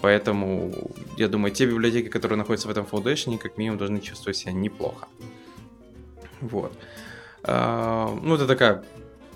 Поэтому, 0.00 0.72
я 1.16 1.28
думаю, 1.28 1.52
те 1.52 1.66
библиотеки, 1.66 2.08
которые 2.08 2.38
находятся 2.38 2.68
в 2.68 2.70
этом 2.70 2.86
Foundation, 2.90 3.38
как 3.38 3.58
минимум 3.58 3.78
должны 3.78 4.00
чувствовать 4.00 4.36
себя 4.36 4.52
неплохо. 4.52 5.08
Вот. 6.40 6.72
А, 7.42 8.16
ну, 8.22 8.36
это 8.36 8.46
такая, 8.46 8.84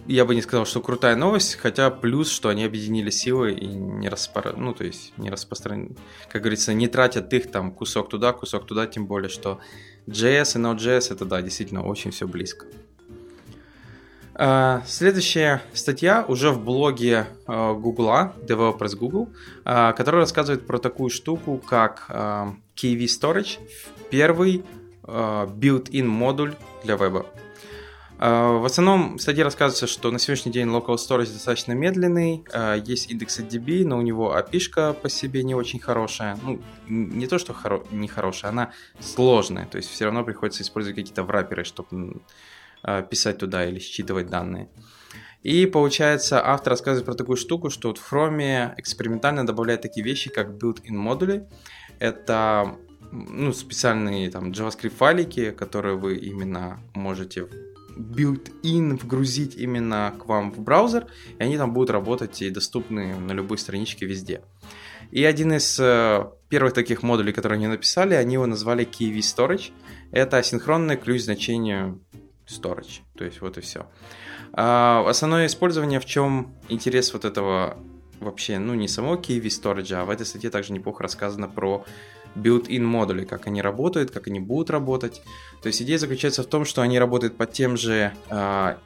я 0.07 0.25
бы 0.25 0.37
не 0.37 0.43
сказал, 0.43 0.65
что 0.65 0.81
крутая 0.81 1.17
новость, 1.17 1.57
хотя 1.57 1.91
плюс, 1.91 2.31
что 2.31 2.51
они 2.51 2.65
объединили 2.65 3.11
силы 3.11 3.53
и 3.53 3.67
не 3.67 4.09
распор... 4.09 4.57
ну, 4.57 4.73
то 4.75 4.85
есть 4.85 5.13
не 5.17 5.29
распространяют, 5.29 5.99
как 6.31 6.43
говорится, 6.43 6.73
не 6.73 6.87
тратят 6.87 7.33
их 7.33 7.51
там 7.51 7.73
кусок 7.73 8.09
туда, 8.09 8.33
кусок 8.33 8.65
туда, 8.65 8.87
тем 8.87 9.07
более, 9.07 9.29
что 9.29 9.59
JS 10.09 10.59
и 10.59 10.63
Node.js 10.63 11.13
это, 11.13 11.25
да, 11.25 11.43
действительно 11.43 11.83
очень 11.83 12.11
все 12.11 12.27
близко. 12.27 12.67
Uh, 14.35 14.83
следующая 14.87 15.63
статья 15.73 16.25
уже 16.29 16.53
в 16.53 16.63
блоге 16.63 17.27
Google, 17.47 18.33
Developers 18.47 18.95
Google, 18.95 19.31
которая 19.65 20.21
рассказывает 20.21 20.65
про 20.65 20.79
такую 20.79 21.11
штуку, 21.11 21.59
как 21.59 22.07
uh, 22.09 22.55
KV 22.77 23.05
Storage, 23.07 23.59
первый 24.11 24.65
uh, 25.03 25.53
built-in 25.53 26.07
модуль 26.07 26.55
для 26.85 26.97
веба. 26.97 27.27
В 28.19 28.65
основном 28.67 29.17
в 29.17 29.23
статье 29.23 29.45
рассказывается, 29.45 29.87
что 29.87 30.11
на 30.11 30.19
сегодняшний 30.19 30.51
день 30.51 30.67
local 30.67 30.97
storage 30.97 31.33
достаточно 31.33 31.73
медленный, 31.73 32.45
есть 32.85 33.13
индекс 33.13 33.39
DB, 33.39 33.85
но 33.85 33.97
у 33.97 34.03
него 34.03 34.37
API 34.37 34.93
по 34.93 35.09
себе 35.09 35.45
не 35.45 35.55
очень 35.55 35.79
хорошая. 35.79 36.37
Ну, 36.43 36.61
не 36.89 37.29
то, 37.29 37.39
что 37.39 37.53
хоро- 37.53 37.87
не 37.93 38.09
хорошая, 38.09 38.51
она 38.51 38.73
сложная, 38.99 39.67
то 39.67 39.77
есть 39.77 39.89
все 39.89 40.07
равно 40.07 40.25
приходится 40.25 40.65
использовать 40.65 40.97
какие-то 40.97 41.23
враперы, 41.23 41.63
чтобы 41.63 42.21
писать 43.09 43.39
туда 43.39 43.65
или 43.65 43.79
считывать 43.79 44.29
данные. 44.29 44.69
И 45.45 45.67
получается, 45.67 46.45
автор 46.45 46.73
рассказывает 46.73 47.07
про 47.07 47.15
такую 47.15 47.37
штуку, 47.37 47.71
что 47.71 47.87
вот 47.89 47.99
в 47.99 48.13
Chrome 48.13 48.75
экспериментально 48.79 49.47
добавляет 49.47 49.83
такие 49.83 50.05
вещи, 50.05 50.29
как 50.29 50.49
built-in 50.49 50.95
модули. 50.95 51.47
Это 52.01 52.75
ну, 53.13 53.53
специальные 53.53 54.31
там 54.31 54.51
JavaScript 54.51 54.97
файлики, 54.97 55.53
которые 55.53 55.97
вы 55.97 56.17
именно 56.17 56.81
можете 56.95 57.47
built-in 57.99 58.97
вгрузить 58.97 59.57
именно 59.57 60.15
к 60.19 60.27
вам 60.27 60.53
в 60.53 60.61
браузер, 60.61 61.07
и 61.39 61.43
они 61.43 61.59
там 61.59 61.73
будут 61.73 61.91
работать 61.91 62.41
и 62.43 62.51
доступны 62.51 63.17
на 63.17 63.33
любой 63.33 63.59
страничке 63.59 64.07
везде. 64.07 64.43
И 65.11 65.25
один 65.25 65.53
из 65.53 65.79
э, 65.81 66.27
первых 66.49 66.75
таких 66.75 67.03
модулей, 67.03 67.33
которые 67.33 67.57
они 67.57 67.67
написали, 67.67 68.15
они 68.15 68.35
его 68.35 68.47
назвали 68.47 68.87
KV 68.87 69.19
Storage. 69.19 69.73
Это 70.13 70.37
асинхронный 70.39 70.97
ключ 70.97 71.23
значению 71.23 72.01
storage. 72.47 73.01
То 73.17 73.25
есть 73.25 73.41
вот 73.41 73.59
и 73.59 73.61
все. 73.61 73.87
А 74.53 75.05
основное 75.07 75.47
использование, 75.47 76.01
в 76.01 76.05
чем 76.07 76.55
интерес 76.69 77.13
вот 77.13 77.25
этого 77.25 77.79
вообще, 78.21 78.59
ну 78.59 78.75
не 78.75 78.89
самого 78.89 79.17
KV 79.17 79.45
Storage, 79.45 79.95
а 79.95 80.05
в 80.05 80.11
этой 80.11 80.27
статье 80.27 80.51
также 80.51 80.73
неплохо 80.73 81.03
рассказано 81.03 81.49
про 81.49 81.85
built-in 82.43 82.83
модули, 82.83 83.25
как 83.25 83.47
они 83.47 83.63
работают, 83.63 84.11
как 84.11 84.27
они 84.29 84.41
будут 84.41 84.71
работать. 84.71 85.23
То 85.63 85.69
есть 85.69 85.83
идея 85.83 85.99
заключается 85.99 86.43
в 86.43 86.47
том, 86.47 86.65
что 86.65 86.83
они 86.83 86.99
работают 86.99 87.37
под 87.37 87.53
тем 87.53 87.77
же 87.77 88.13
э, 88.31 88.77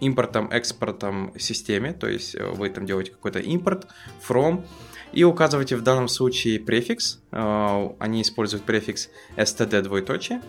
импортом, 0.00 0.50
экспортом 0.50 1.32
системе, 1.38 1.92
то 1.92 2.08
есть 2.08 2.34
э, 2.34 2.44
вы 2.44 2.68
там 2.70 2.86
делаете 2.86 3.12
какой-то 3.12 3.38
импорт 3.38 3.86
from, 4.28 4.64
и 5.12 5.24
указываете 5.24 5.76
в 5.76 5.82
данном 5.82 6.08
случае 6.08 6.58
префикс, 6.58 7.20
э, 7.30 7.88
они 7.98 8.22
используют 8.22 8.64
префикс 8.64 9.10
std 9.36 9.82
двоеточие, 9.82 10.42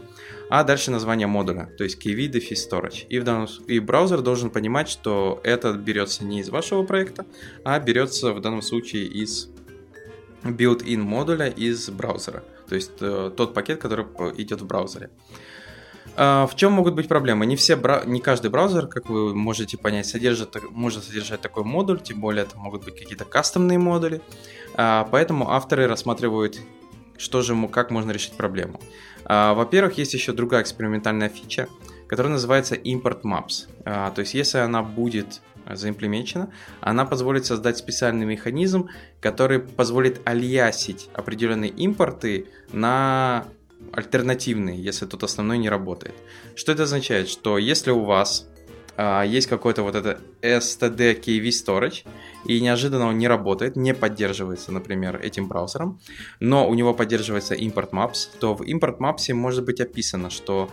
а 0.49 0.63
дальше 0.63 0.91
название 0.91 1.27
модуля, 1.27 1.69
то 1.77 1.83
есть 1.83 2.03
kv 2.03 2.31
defis 2.31 2.57
storage. 2.69 3.05
И, 3.09 3.19
в 3.19 3.23
данном, 3.23 3.47
и 3.67 3.79
браузер 3.79 4.21
должен 4.21 4.49
понимать, 4.49 4.89
что 4.89 5.39
это 5.43 5.73
берется 5.73 6.25
не 6.25 6.39
из 6.39 6.49
вашего 6.49 6.83
проекта, 6.83 7.25
а 7.63 7.79
берется 7.79 8.33
в 8.33 8.41
данном 8.41 8.61
случае 8.61 9.05
из 9.05 9.49
built-in 10.43 11.01
модуля 11.01 11.47
из 11.47 11.89
браузера. 11.89 12.43
То 12.67 12.75
есть 12.75 12.91
э, 13.01 13.31
тот 13.35 13.53
пакет, 13.53 13.81
который 13.81 14.05
идет 14.37 14.61
в 14.61 14.65
браузере. 14.65 15.09
Uh, 16.15 16.45
в 16.47 16.55
чем 16.55 16.73
могут 16.73 16.93
быть 16.93 17.07
проблемы? 17.07 17.47
Не, 17.47 17.55
все 17.55 17.75
не 18.05 18.21
каждый 18.21 18.51
браузер, 18.51 18.85
как 18.85 19.09
вы 19.09 19.33
можете 19.33 19.77
понять, 19.79 20.05
содержит, 20.05 20.55
может 20.69 21.03
содержать 21.03 21.41
такой 21.41 21.63
модуль, 21.63 21.99
тем 21.99 22.19
более 22.19 22.43
это 22.43 22.55
могут 22.55 22.85
быть 22.85 22.95
какие-то 22.95 23.25
кастомные 23.25 23.79
модули. 23.79 24.21
Uh, 24.75 25.07
поэтому 25.09 25.49
авторы 25.49 25.87
рассматривают, 25.87 26.59
что 27.17 27.41
же, 27.41 27.67
как 27.67 27.89
можно 27.89 28.11
решить 28.11 28.33
проблему. 28.33 28.79
Uh, 29.25 29.55
во-первых, 29.55 29.97
есть 29.97 30.13
еще 30.13 30.33
другая 30.33 30.61
экспериментальная 30.61 31.29
фича, 31.29 31.67
которая 32.07 32.33
называется 32.33 32.75
Import 32.75 33.21
Maps. 33.23 33.67
То 33.83 34.19
есть, 34.19 34.35
если 34.35 34.59
она 34.59 34.83
будет 34.83 35.41
заимплементена, 35.69 36.49
она 36.81 37.05
позволит 37.05 37.45
создать 37.45 37.77
специальный 37.77 38.25
механизм, 38.25 38.89
который 39.19 39.59
позволит 39.59 40.21
альясить 40.25 41.09
определенные 41.13 41.71
импорты 41.71 42.47
на 42.71 43.45
альтернативные, 43.91 44.81
если 44.81 45.05
тот 45.05 45.23
основной 45.23 45.57
не 45.57 45.69
работает. 45.69 46.15
Что 46.55 46.71
это 46.71 46.83
означает? 46.83 47.27
Что 47.29 47.57
если 47.57 47.91
у 47.91 48.03
вас 48.03 48.47
а, 48.95 49.23
есть 49.23 49.47
какой-то 49.47 49.83
вот 49.83 49.95
это 49.95 50.19
std 50.41 51.19
KV 51.19 51.47
storage, 51.47 52.05
и 52.45 52.59
неожиданно 52.61 53.07
он 53.07 53.17
не 53.17 53.27
работает, 53.27 53.75
не 53.75 53.93
поддерживается, 53.93 54.71
например, 54.71 55.19
этим 55.21 55.47
браузером, 55.47 55.99
но 56.39 56.67
у 56.67 56.73
него 56.75 56.93
поддерживается 56.93 57.55
import 57.55 57.89
maps, 57.91 58.27
то 58.39 58.53
в 58.53 58.61
import 58.61 58.99
maps 58.99 59.33
может 59.33 59.65
быть 59.65 59.81
описано, 59.81 60.29
что 60.29 60.69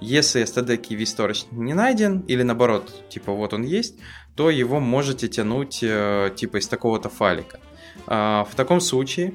если 0.00 0.42
std 0.42 0.80
KV 0.80 1.00
storage 1.02 1.46
не 1.52 1.74
найден, 1.74 2.20
или 2.20 2.42
наоборот, 2.42 3.08
типа 3.08 3.32
вот 3.32 3.54
он 3.54 3.62
есть, 3.62 3.98
то 4.36 4.50
его 4.50 4.80
можете 4.80 5.28
тянуть 5.28 5.80
э, 5.82 6.30
типа 6.36 6.58
из 6.58 6.68
такого-то 6.68 7.08
файлика. 7.08 7.60
А, 8.06 8.44
в 8.44 8.54
таком 8.54 8.80
случае 8.80 9.34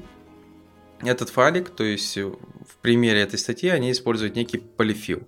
этот 1.02 1.30
файлик, 1.30 1.70
то 1.70 1.84
есть 1.84 2.16
в 2.16 2.76
примере 2.82 3.20
этой 3.20 3.38
статьи 3.38 3.68
они 3.70 3.90
используют 3.90 4.36
некий 4.36 4.58
полифил. 4.58 5.26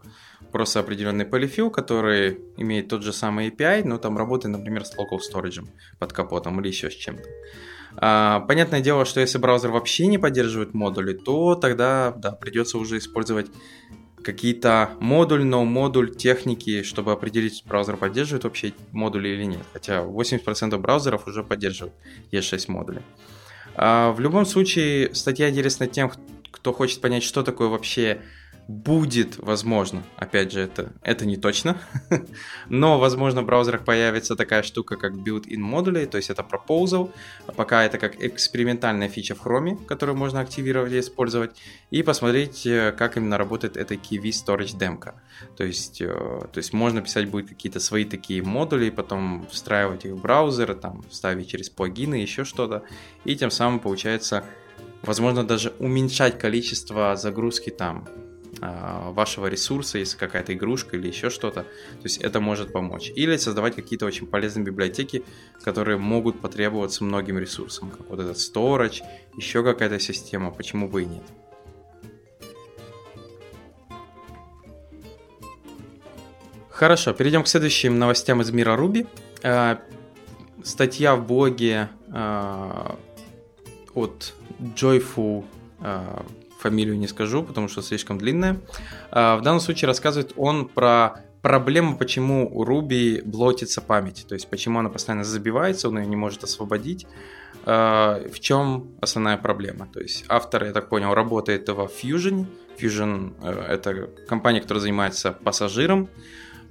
Просто 0.53 0.81
определенный 0.81 1.25
полифил, 1.25 1.71
который 1.71 2.39
имеет 2.59 2.89
тот 2.89 3.03
же 3.03 3.13
самый 3.15 3.49
API, 3.49 3.85
но 3.85 3.97
там 3.97 4.19
работает, 4.19 4.55
например, 4.55 4.85
с 4.85 4.95
local 4.97 5.19
storage 5.19 5.67
под 5.99 6.13
капотом 6.13 6.61
или 6.61 6.69
еще 6.69 6.91
с 6.91 6.95
чем-то. 6.95 7.25
А, 7.97 8.41
понятное 8.41 8.81
дело, 8.81 9.05
что 9.05 9.21
если 9.21 9.39
браузер 9.39 9.71
вообще 9.71 10.07
не 10.07 10.19
поддерживает 10.19 10.75
модули, 10.75 11.15
то 11.15 11.55
тогда 11.55 12.13
да, 12.17 12.33
придется 12.33 12.79
уже 12.79 12.99
использовать 12.99 13.47
какие-то 14.23 14.91
модуль, 15.01 15.45
но 15.45 15.65
модуль 15.65 16.15
техники, 16.15 16.83
чтобы 16.83 17.13
определить, 17.13 17.63
браузер 17.67 17.97
поддерживает 17.97 18.45
вообще 18.45 18.73
модули 18.93 19.29
или 19.29 19.45
нет. 19.45 19.63
Хотя 19.73 20.03
80% 20.03 20.77
браузеров 20.79 21.27
уже 21.27 21.43
поддерживают 21.43 21.95
E6 22.33 22.65
модули. 22.69 23.03
А 23.75 24.13
в 24.13 24.21
любом 24.21 24.47
случае, 24.47 25.15
статья 25.15 25.49
интересна 25.51 25.87
тем, 25.87 26.13
кто 26.51 26.73
хочет 26.73 27.01
понять, 27.01 27.23
что 27.23 27.43
такое 27.43 27.69
вообще 27.69 28.23
будет 28.69 29.39
возможно, 29.39 30.03
опять 30.17 30.53
же, 30.53 30.61
это, 30.61 30.93
это 31.03 31.27
не 31.27 31.37
точно, 31.37 31.77
но, 32.69 32.99
возможно, 32.99 33.43
в 33.43 33.47
браузерах 33.47 33.85
появится 33.85 34.37
такая 34.37 34.63
штука, 34.63 34.97
как 34.97 35.15
built-in 35.15 35.59
модули, 35.59 36.05
то 36.07 36.17
есть 36.17 36.31
это 36.31 36.43
proposal, 36.43 37.11
пока 37.57 37.85
это 37.85 37.99
как 37.99 38.23
экспериментальная 38.23 39.09
фича 39.09 39.35
в 39.35 39.45
Chrome, 39.45 39.85
которую 39.85 40.17
можно 40.17 40.41
активировать 40.41 40.93
и 40.93 41.01
использовать, 41.01 41.51
и 41.91 42.03
посмотреть, 42.03 42.65
э, 42.67 42.93
как 42.93 43.17
именно 43.17 43.37
работает 43.37 43.77
эта 43.77 43.95
KV 43.95 44.23
Storage 44.31 44.79
демка. 44.79 45.15
То 45.57 45.65
есть, 45.65 46.01
э, 46.01 46.07
то 46.07 46.59
есть 46.59 46.73
можно 46.73 47.03
писать 47.03 47.29
будет 47.29 47.49
какие-то 47.49 47.81
свои 47.81 48.05
такие 48.05 48.43
модули, 48.43 48.91
потом 48.91 49.47
встраивать 49.51 50.05
их 50.05 50.13
в 50.13 50.21
браузер, 50.21 50.75
там, 50.75 51.05
ставить 51.11 51.49
через 51.49 51.69
плагины, 51.69 52.15
еще 52.15 52.45
что-то, 52.45 52.85
и 53.25 53.35
тем 53.35 53.51
самым 53.51 53.81
получается 53.81 54.45
возможно 55.03 55.45
даже 55.45 55.73
уменьшать 55.79 56.39
количество 56.39 57.17
загрузки 57.17 57.71
там 57.71 58.07
вашего 58.63 59.49
ресурса, 59.49 59.99
если 59.99 60.17
какая-то 60.17 60.55
игрушка 60.55 60.97
или 60.97 61.09
еще 61.09 61.31
что-то. 61.31 61.63
То 61.63 62.05
есть 62.05 62.19
это 62.19 62.41
может 62.41 62.73
помочь. 62.73 63.11
Или 63.15 63.37
создавать 63.37 63.75
какие-то 63.75 64.07
очень 64.07 64.27
полезные 64.27 64.65
библиотеки, 64.65 65.25
которые 65.63 65.99
могут 65.99 66.41
потребоваться 66.41 67.03
многим 67.03 67.39
ресурсам, 67.39 67.91
как 67.91 68.09
вот 68.09 68.21
этот 68.21 68.37
storage, 68.37 69.03
еще 69.37 69.65
какая-то 69.65 69.99
система, 69.99 70.53
почему 70.53 70.89
бы 70.89 71.03
и 71.03 71.07
нет. 71.07 71.25
Хорошо, 76.71 77.13
перейдем 77.13 77.43
к 77.43 77.49
следующим 77.49 77.99
новостям 77.99 78.41
из 78.43 78.51
мира 78.51 78.77
Ruby. 78.77 79.07
А, 79.43 79.81
статья 80.63 81.17
в 81.17 81.27
блоге 81.27 81.89
а, 82.13 82.97
от 83.95 84.35
Joyful 84.61 85.45
фамилию 86.63 86.99
не 86.99 87.09
скажу, 87.09 87.43
потому 87.43 87.69
что 87.69 87.83
слишком 87.83 88.19
длинная. 88.19 88.61
А, 89.11 89.37
в 89.37 89.43
данном 89.43 89.61
случае 89.61 89.89
рассказывает 89.89 90.33
он 90.37 90.69
про 90.69 91.21
проблему, 91.43 91.97
почему 91.97 92.49
у 92.51 92.65
Ruby 92.65 93.23
блотится 93.25 93.81
память, 93.81 94.25
то 94.29 94.35
есть 94.35 94.49
почему 94.49 94.79
она 94.79 94.89
постоянно 94.89 95.25
забивается, 95.25 95.89
он 95.89 95.99
ее 95.99 96.07
не 96.07 96.17
может 96.17 96.45
освободить. 96.45 97.07
А, 97.65 98.23
в 98.33 98.41
чем 98.41 98.93
основная 99.01 99.37
проблема? 99.37 99.89
То 99.93 100.01
есть 100.01 100.25
автор, 100.29 100.65
я 100.65 100.73
так 100.73 100.89
понял, 100.89 101.15
работает 101.15 101.69
во 101.69 101.85
Fusion. 101.85 102.47
Fusion 102.79 103.35
э,— 103.43 103.67
это 103.69 104.09
компания, 104.29 104.61
которая 104.61 104.81
занимается 104.81 105.33
пассажиром, 105.33 106.09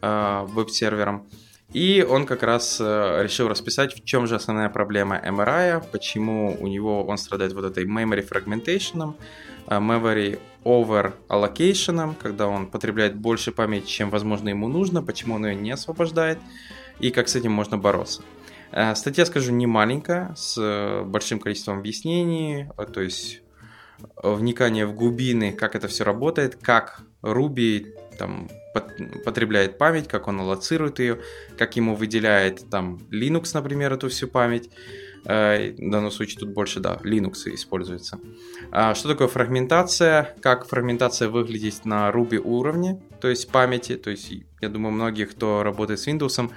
э, 0.01 0.45
веб-сервером. 0.47 1.27
И 1.73 2.05
он 2.07 2.25
как 2.25 2.43
раз 2.43 2.79
э, 2.81 3.23
решил 3.23 3.47
расписать, 3.47 3.95
в 3.95 4.03
чем 4.03 4.27
же 4.27 4.35
основная 4.35 4.69
проблема 4.69 5.21
MRI, 5.25 5.83
почему 5.91 6.57
у 6.59 6.67
него 6.67 7.05
он 7.05 7.17
страдает 7.17 7.53
вот 7.53 7.63
этой 7.63 7.85
memory 7.85 8.27
fragmentation, 8.27 9.13
memory 9.67 10.39
over 10.63 11.13
allocation, 11.29 12.15
когда 12.21 12.47
он 12.47 12.67
потребляет 12.67 13.15
больше 13.15 13.51
памяти, 13.51 13.87
чем, 13.87 14.09
возможно, 14.09 14.49
ему 14.49 14.67
нужно, 14.67 15.01
почему 15.01 15.35
он 15.35 15.45
ее 15.45 15.55
не 15.55 15.71
освобождает, 15.71 16.39
и 16.99 17.11
как 17.11 17.29
с 17.29 17.35
этим 17.35 17.51
можно 17.51 17.77
бороться. 17.77 18.21
Э, 18.71 18.95
статья, 18.95 19.25
скажу, 19.25 19.51
не 19.51 19.67
маленькая, 19.67 20.33
с 20.35 20.57
э, 20.57 21.03
большим 21.03 21.39
количеством 21.39 21.79
объяснений, 21.79 22.67
то 22.93 23.01
есть 23.01 23.41
вникание 24.23 24.85
в 24.85 24.95
глубины, 24.95 25.51
как 25.51 25.75
это 25.75 25.87
все 25.87 26.03
работает, 26.03 26.55
как 26.55 27.03
Ruby 27.21 27.93
там, 28.17 28.49
потребляет 29.25 29.77
память, 29.77 30.07
как 30.07 30.27
он 30.27 30.39
аллоцирует 30.39 30.99
ее, 30.99 31.19
как 31.57 31.75
ему 31.75 31.95
выделяет 31.95 32.69
там 32.69 32.99
Linux, 33.11 33.51
например, 33.53 33.93
эту 33.93 34.09
всю 34.09 34.27
память. 34.27 34.69
В 35.23 35.73
данном 35.77 36.09
случае 36.11 36.39
тут 36.39 36.49
больше, 36.49 36.79
да, 36.79 36.99
Linux 37.03 37.47
используется. 37.53 38.19
А 38.71 38.95
что 38.95 39.09
такое 39.09 39.27
фрагментация? 39.27 40.35
Как 40.41 40.67
фрагментация 40.67 41.29
выглядит 41.29 41.85
на 41.85 42.09
Ruby 42.09 42.37
уровне, 42.37 42.99
то 43.19 43.27
есть 43.27 43.51
памяти. 43.51 43.97
То 43.97 44.09
есть, 44.09 44.31
я 44.61 44.69
думаю, 44.69 44.93
многие, 44.93 45.25
кто 45.25 45.61
работает 45.61 45.99
с 45.99 46.07
Windows, 46.07 46.51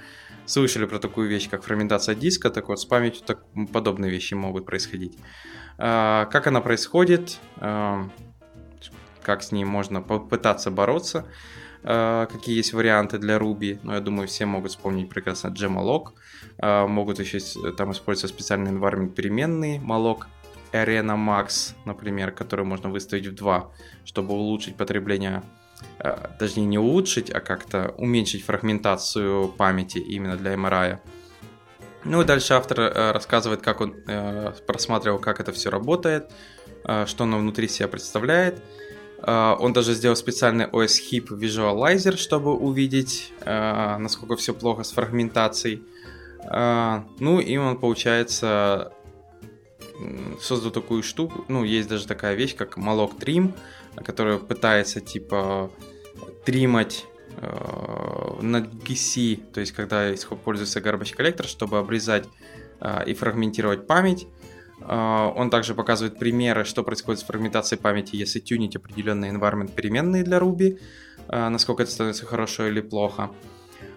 слышали 0.45 0.85
про 0.85 0.99
такую 0.99 1.29
вещь, 1.29 1.47
как 1.49 1.63
фрагментация 1.63 2.15
диска. 2.15 2.49
Так 2.49 2.67
вот, 2.69 2.79
с 2.79 2.85
памятью 2.85 3.23
так, 3.25 3.43
подобные 3.71 4.09
вещи 4.09 4.33
могут 4.33 4.65
происходить. 4.65 5.17
Как 5.77 6.47
она 6.47 6.61
происходит? 6.61 7.37
Как 9.21 9.41
с 9.43 9.51
ней 9.51 9.65
можно 9.65 10.01
попытаться 10.01 10.71
бороться? 10.71 11.25
Э, 11.87 12.25
какие 12.31 12.57
есть 12.57 12.73
варианты 12.73 13.19
для 13.19 13.37
Ruby. 13.37 13.79
Но 13.83 13.93
я 13.93 14.01
думаю, 14.01 14.27
все 14.27 14.45
могут 14.45 14.71
вспомнить 14.71 15.09
прекрасно 15.09 15.49
Gemalog. 15.49 16.13
Э, 16.57 16.87
могут 16.87 17.19
еще 17.19 17.39
там 17.73 17.91
использовать 17.91 18.33
специальный 18.33 18.71
environment 18.71 19.13
переменные 19.13 19.79
malloc. 19.79 20.23
Arena 20.73 21.15
Max, 21.15 21.73
например, 21.85 22.31
который 22.31 22.65
можно 22.65 22.89
выставить 22.89 23.27
в 23.27 23.35
2, 23.35 23.71
чтобы 24.03 24.33
улучшить 24.33 24.75
потребление, 24.75 25.43
э, 25.99 26.17
даже 26.39 26.59
не 26.59 26.79
улучшить, 26.79 27.29
а 27.29 27.39
как-то 27.39 27.93
уменьшить 27.97 28.43
фрагментацию 28.43 29.49
памяти 29.49 29.99
именно 29.99 30.35
для 30.37 30.55
MRI. 30.55 30.97
Ну 32.03 32.21
и 32.21 32.25
дальше 32.25 32.53
автор 32.53 33.13
рассказывает, 33.13 33.61
как 33.61 33.81
он 33.81 33.95
просматривал, 34.67 35.17
как 35.17 35.39
это 35.39 35.51
все 35.51 35.71
работает, 35.71 36.31
что 37.07 37.23
оно 37.23 37.39
внутри 37.39 37.67
себя 37.67 37.87
представляет. 37.87 38.61
А, 39.21 39.55
он 39.59 39.73
даже 39.73 39.93
сделал 39.93 40.15
специальный 40.15 40.65
OS 40.65 40.99
Hip 41.11 41.27
Visualizer, 41.29 42.17
чтобы 42.17 42.53
увидеть, 42.53 43.33
а, 43.41 43.97
насколько 43.97 44.35
все 44.35 44.53
плохо 44.53 44.83
с 44.83 44.91
фрагментацией. 44.91 45.83
А, 46.47 47.05
ну 47.19 47.39
и 47.39 47.57
он, 47.57 47.77
получается, 47.79 48.91
создал 50.41 50.71
такую 50.71 51.03
штуку, 51.03 51.45
ну, 51.47 51.63
есть 51.63 51.87
даже 51.87 52.05
такая 52.05 52.35
вещь, 52.35 52.55
как 52.55 52.77
Malloc 52.77 53.17
Trim, 53.17 53.53
которая 54.03 54.37
пытается, 54.37 54.99
типа, 54.99 55.71
тримать 56.43 57.05
на 58.41 58.59
GC, 58.59 59.51
то 59.53 59.59
есть 59.59 59.73
когда 59.73 60.13
используется 60.13 60.79
garbage 60.79 61.15
collector, 61.17 61.47
чтобы 61.47 61.77
обрезать 61.77 62.25
и 63.05 63.13
фрагментировать 63.13 63.87
память. 63.87 64.27
А, 64.87 65.33
он 65.35 65.49
также 65.49 65.73
показывает 65.73 66.19
примеры, 66.19 66.63
что 66.63 66.83
происходит 66.83 67.21
с 67.21 67.23
фрагментацией 67.23 67.81
памяти, 67.81 68.15
если 68.15 68.39
тюнить 68.39 68.75
определенные 68.75 69.31
environment 69.31 69.73
переменные 69.73 70.23
для 70.23 70.37
Ruby, 70.37 70.79
а, 71.27 71.49
насколько 71.49 71.83
это 71.83 71.91
становится 71.91 72.25
хорошо 72.25 72.67
или 72.67 72.81
плохо. 72.81 73.31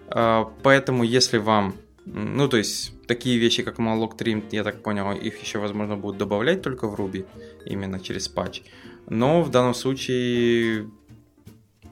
А, 0.07 0.51
поэтому, 0.63 1.03
если 1.03 1.37
вам, 1.37 1.75
ну, 2.05 2.47
то 2.47 2.57
есть, 2.57 2.91
такие 3.07 3.37
вещи, 3.37 3.61
как 3.63 3.77
malloc 3.77 4.17
trim, 4.17 4.43
я 4.51 4.63
так 4.63 4.81
понял, 4.81 5.11
их 5.11 5.41
еще, 5.41 5.59
возможно, 5.59 5.95
будут 5.95 6.17
добавлять 6.17 6.61
только 6.61 6.87
в 6.87 6.95
Ruby, 6.95 7.25
именно 7.65 7.99
через 7.99 8.27
патч. 8.27 8.63
Но 9.07 9.43
в 9.43 9.51
данном 9.51 9.75
случае 9.75 10.89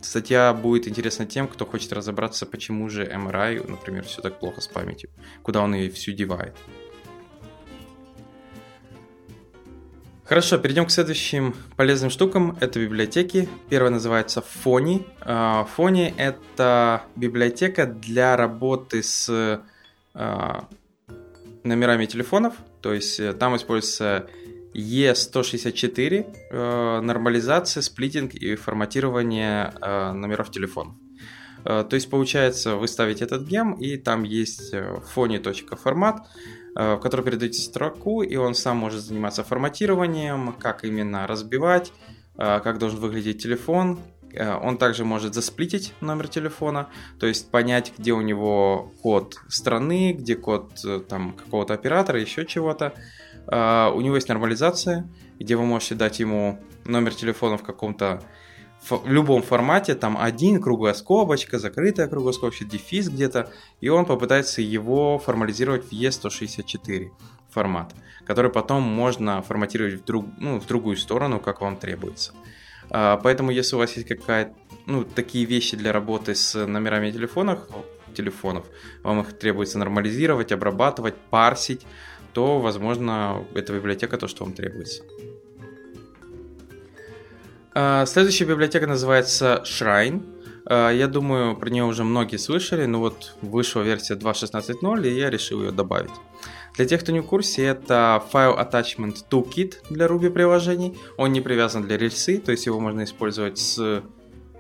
статья 0.02 0.54
будет 0.54 0.88
интересна 0.88 1.26
тем, 1.28 1.48
кто 1.48 1.66
хочет 1.66 1.94
разобраться, 1.94 2.48
почему 2.48 2.90
же 2.90 3.06
MRI, 3.06 3.70
например, 3.70 4.06
все 4.06 4.22
так 4.22 4.40
плохо 4.40 4.62
с 4.62 4.68
памятью, 4.68 5.12
куда 5.44 5.62
он 5.62 5.76
ее 5.76 5.92
всю 5.92 6.14
девает. 6.14 6.56
Хорошо, 10.28 10.58
перейдем 10.58 10.86
к 10.86 10.92
следующим 10.92 11.56
полезным 11.78 12.10
штукам. 12.10 12.58
Это 12.60 12.82
библиотеки. 12.82 13.48
Первая 13.70 13.92
называется 13.92 14.42
Фони. 14.42 15.06
Фони— 15.24 16.14
это 16.18 17.04
библиотека 17.16 17.86
для 17.86 18.36
работы 18.36 19.04
с 19.04 19.62
а, 20.14 20.68
номерами 21.64 22.08
телефонов. 22.08 22.56
То 22.82 22.94
есть 22.94 23.22
э, 23.22 23.32
там 23.32 23.56
используется 23.56 24.28
E164, 24.76 26.26
э, 26.52 27.00
нормализация, 27.02 27.80
сплитинг 27.80 28.34
и 28.34 28.56
форматирование 28.56 29.74
э, 29.82 30.12
номеров 30.12 30.52
телефонов. 30.52 30.96
То 31.64 31.90
есть 31.92 32.10
получается, 32.10 32.76
вы 32.76 32.88
ставите 32.88 33.26
этот 33.26 33.46
гем, 33.46 33.74
и 33.74 33.98
там 33.98 34.24
есть 34.24 34.74
фони.формат, 35.14 36.20
Э, 36.20 36.24
в 36.78 37.00
который 37.00 37.26
передаете 37.26 37.60
строку, 37.60 38.22
и 38.22 38.36
он 38.36 38.54
сам 38.54 38.78
может 38.78 39.02
заниматься 39.02 39.44
форматированием, 39.44 40.54
как 40.54 40.84
именно 40.84 41.26
разбивать, 41.26 41.92
э, 42.38 42.60
как 42.60 42.78
должен 42.78 43.00
выглядеть 43.00 43.42
телефон. 43.42 44.00
Э, 44.34 44.56
он 44.56 44.78
также 44.78 45.04
может 45.04 45.34
засплитить 45.34 45.94
номер 46.02 46.28
телефона, 46.28 46.90
то 47.20 47.26
есть 47.26 47.50
понять, 47.50 47.94
где 47.98 48.14
у 48.14 48.22
него 48.22 48.92
код 49.02 49.38
страны, 49.48 50.14
где 50.14 50.36
код 50.36 50.74
там, 51.10 51.34
какого-то 51.34 51.74
оператора, 51.74 52.22
еще 52.22 52.46
чего-то. 52.46 52.94
У 53.50 54.02
него 54.02 54.16
есть 54.16 54.28
нормализация, 54.28 55.08
где 55.40 55.56
вы 55.56 55.64
можете 55.64 55.96
дать 55.96 56.20
ему 56.20 56.60
номер 56.84 57.16
телефона 57.16 57.58
в 57.58 57.64
каком-то 57.64 58.22
в 58.90 59.08
любом 59.08 59.42
формате, 59.42 59.96
там 59.96 60.18
один, 60.20 60.62
круглая 60.62 60.94
скобочка, 60.94 61.60
закрытая 61.60 62.08
круглая 62.08 62.34
скобочка, 62.34 62.66
дефис 62.66 63.10
где-то, 63.10 63.52
и 63.82 63.90
он 63.90 64.06
попытается 64.06 64.62
его 64.62 65.20
формализировать 65.20 65.86
в 65.86 65.92
E164 65.92 67.10
формат, 67.50 67.94
который 68.26 68.52
потом 68.52 68.84
можно 68.84 69.42
форматировать 69.42 70.02
в, 70.02 70.06
друг, 70.06 70.26
ну, 70.38 70.60
в 70.60 70.66
другую 70.66 70.98
сторону, 70.98 71.40
как 71.40 71.62
вам 71.62 71.78
требуется. 71.78 72.34
А, 72.90 73.18
поэтому, 73.18 73.52
если 73.52 73.76
у 73.76 73.80
вас 73.80 73.96
есть 73.98 74.08
какая-то, 74.08 74.54
ну, 74.86 75.04
такие 75.04 75.46
вещи 75.46 75.76
для 75.76 75.92
работы 75.92 76.36
с 76.36 76.66
номерами 76.66 77.12
телефонов, 77.12 77.60
телефонов, 78.16 78.66
вам 79.04 79.22
их 79.22 79.38
требуется 79.38 79.78
нормализировать, 79.78 80.52
обрабатывать, 80.52 81.16
парсить, 81.30 81.86
то, 82.34 82.60
возможно, 82.60 83.46
эта 83.56 83.74
библиотека 83.74 84.18
то, 84.18 84.28
что 84.28 84.44
вам 84.44 84.54
требуется. 84.54 85.04
А, 87.80 88.08
следующая 88.08 88.46
библиотека 88.46 88.88
называется 88.88 89.62
Shrine. 89.64 90.24
А, 90.66 90.90
я 90.90 91.08
думаю, 91.08 91.56
про 91.56 91.70
нее 91.70 91.84
уже 91.84 92.04
многие 92.04 92.38
слышали, 92.38 92.86
но 92.86 93.00
вот 93.00 93.36
вышла 93.44 93.84
версия 93.84 94.16
2.16.0, 94.16 95.08
и 95.08 95.14
я 95.14 95.30
решил 95.30 95.62
ее 95.62 95.72
добавить. 95.72 96.10
Для 96.76 96.86
тех, 96.86 97.02
кто 97.02 97.12
не 97.12 97.20
в 97.20 97.28
курсе, 97.28 97.66
это 97.66 98.24
File 98.34 98.58
Attachment 98.58 99.18
Toolkit 99.30 99.76
для 99.92 100.08
Ruby 100.08 100.32
приложений. 100.32 100.98
Он 101.18 101.32
не 101.32 101.40
привязан 101.40 101.84
для 101.84 102.00
рельсы, 102.00 102.40
то 102.40 102.52
есть 102.52 102.66
его 102.66 102.80
можно 102.80 103.04
использовать 103.04 103.60
с 103.60 104.02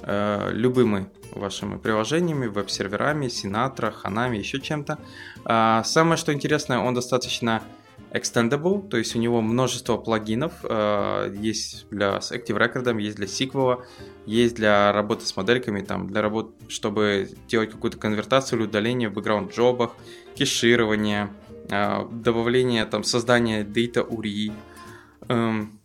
э, 0.03 0.49
любыми 0.51 1.09
вашими 1.31 1.77
приложениями, 1.77 2.45
веб-серверами, 2.45 3.25
Sinatra, 3.25 3.91
Hanami, 4.03 4.37
еще 4.37 4.61
чем-то. 4.61 4.99
Э, 5.43 5.81
самое, 5.83 6.17
что 6.17 6.31
интересное, 6.33 6.77
он 6.77 6.93
достаточно 6.93 7.63
extendable, 8.11 8.87
то 8.87 8.97
есть 8.97 9.15
у 9.15 9.19
него 9.19 9.41
множество 9.41 9.97
плагинов, 9.97 10.53
э, 10.63 11.35
есть 11.39 11.87
для 11.89 12.21
с 12.21 12.31
Active 12.31 12.57
Record, 12.57 12.99
есть 13.01 13.17
для 13.17 13.25
SQL, 13.25 13.83
есть 14.25 14.55
для 14.55 14.91
работы 14.91 15.25
с 15.25 15.35
модельками, 15.35 15.81
там, 15.81 16.07
для 16.07 16.21
работы, 16.21 16.53
чтобы 16.69 17.29
делать 17.47 17.71
какую-то 17.71 17.97
конвертацию 17.97 18.59
или 18.59 18.67
удаление 18.67 19.09
в 19.09 19.13
бэкграунд-джобах, 19.13 19.91
кеширование, 20.35 21.29
э, 21.69 22.05
добавление, 22.11 22.85
там, 22.85 23.03
создание 23.03 23.63
data 23.63 24.07
URI, 24.07 24.53
эм, 25.27 25.79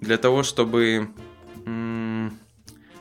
для 0.00 0.16
того, 0.18 0.42
чтобы 0.42 1.10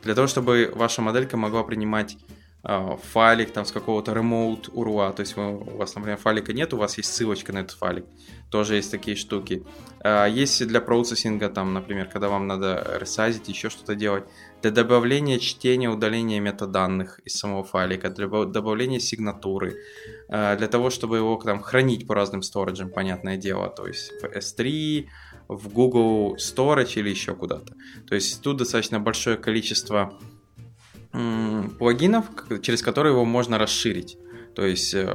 для 0.05 0.15
того, 0.15 0.27
чтобы 0.27 0.71
ваша 0.73 1.01
моделька 1.01 1.37
могла 1.37 1.63
принимать 1.63 2.17
файлик 2.65 3.51
там 3.51 3.65
с 3.65 3.71
какого-то 3.71 4.11
remote 4.11 4.71
URL, 4.73 5.13
то 5.13 5.21
есть 5.21 5.37
у 5.37 5.77
вас, 5.77 5.93
например, 5.95 6.17
файлика 6.17 6.51
нет, 6.51 6.73
у 6.73 6.77
вас 6.77 6.97
есть 6.97 7.13
ссылочка 7.13 7.53
на 7.53 7.59
этот 7.59 7.77
файлик, 7.77 8.05
тоже 8.49 8.75
есть 8.75 8.89
такие 8.89 9.15
штуки. 9.15 9.63
А, 10.03 10.25
есть 10.25 10.65
для 10.65 10.81
процессинга, 10.81 11.49
там, 11.49 11.73
например, 11.73 12.09
когда 12.09 12.27
вам 12.27 12.47
надо 12.47 12.97
ресайзить, 12.99 13.49
еще 13.49 13.69
что-то 13.69 13.95
делать, 13.95 14.23
для 14.61 14.71
добавления 14.71 15.37
чтения, 15.37 15.89
удаления 15.89 16.39
метаданных 16.39 17.19
из 17.19 17.35
самого 17.35 17.63
файлика, 17.63 18.09
для 18.09 18.27
добавления 18.27 18.99
сигнатуры, 18.99 19.75
а, 20.29 20.55
для 20.55 20.67
того, 20.67 20.89
чтобы 20.89 21.17
его 21.17 21.35
там 21.35 21.61
хранить 21.61 22.07
по 22.07 22.15
разным 22.15 22.41
сториджам, 22.41 22.89
понятное 22.89 23.37
дело, 23.37 23.69
то 23.69 23.85
есть 23.85 24.11
в 24.21 24.25
S3, 24.25 25.07
в 25.47 25.69
Google 25.69 26.37
Storage 26.37 26.95
или 26.95 27.09
еще 27.09 27.35
куда-то. 27.35 27.75
То 28.07 28.15
есть 28.15 28.41
тут 28.41 28.57
достаточно 28.57 28.99
большое 28.99 29.37
количество 29.37 30.17
плагинов, 31.77 32.25
через 32.61 32.81
которые 32.81 33.13
его 33.13 33.25
можно 33.25 33.57
расширить. 33.57 34.17
То 34.55 34.65
есть 34.65 34.93
э, 34.93 35.05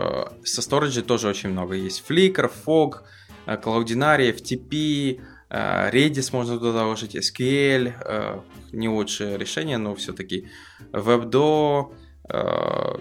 со 0.44 0.60
Storage 0.60 1.02
тоже 1.02 1.28
очень 1.28 1.50
много. 1.50 1.74
Есть 1.74 2.04
Flickr, 2.08 2.50
Fog, 2.66 3.00
э, 3.46 3.56
Cloudinary, 3.56 4.34
FTP, 4.36 5.20
э, 5.48 5.90
Redis 5.90 6.30
можно 6.32 6.58
туда 6.58 6.72
заложить, 6.72 7.16
SQL, 7.16 8.42
не 8.72 8.88
лучшее 8.88 9.38
решение, 9.38 9.78
но 9.78 9.94
все-таки 9.94 10.48
WebDo, 10.92 11.92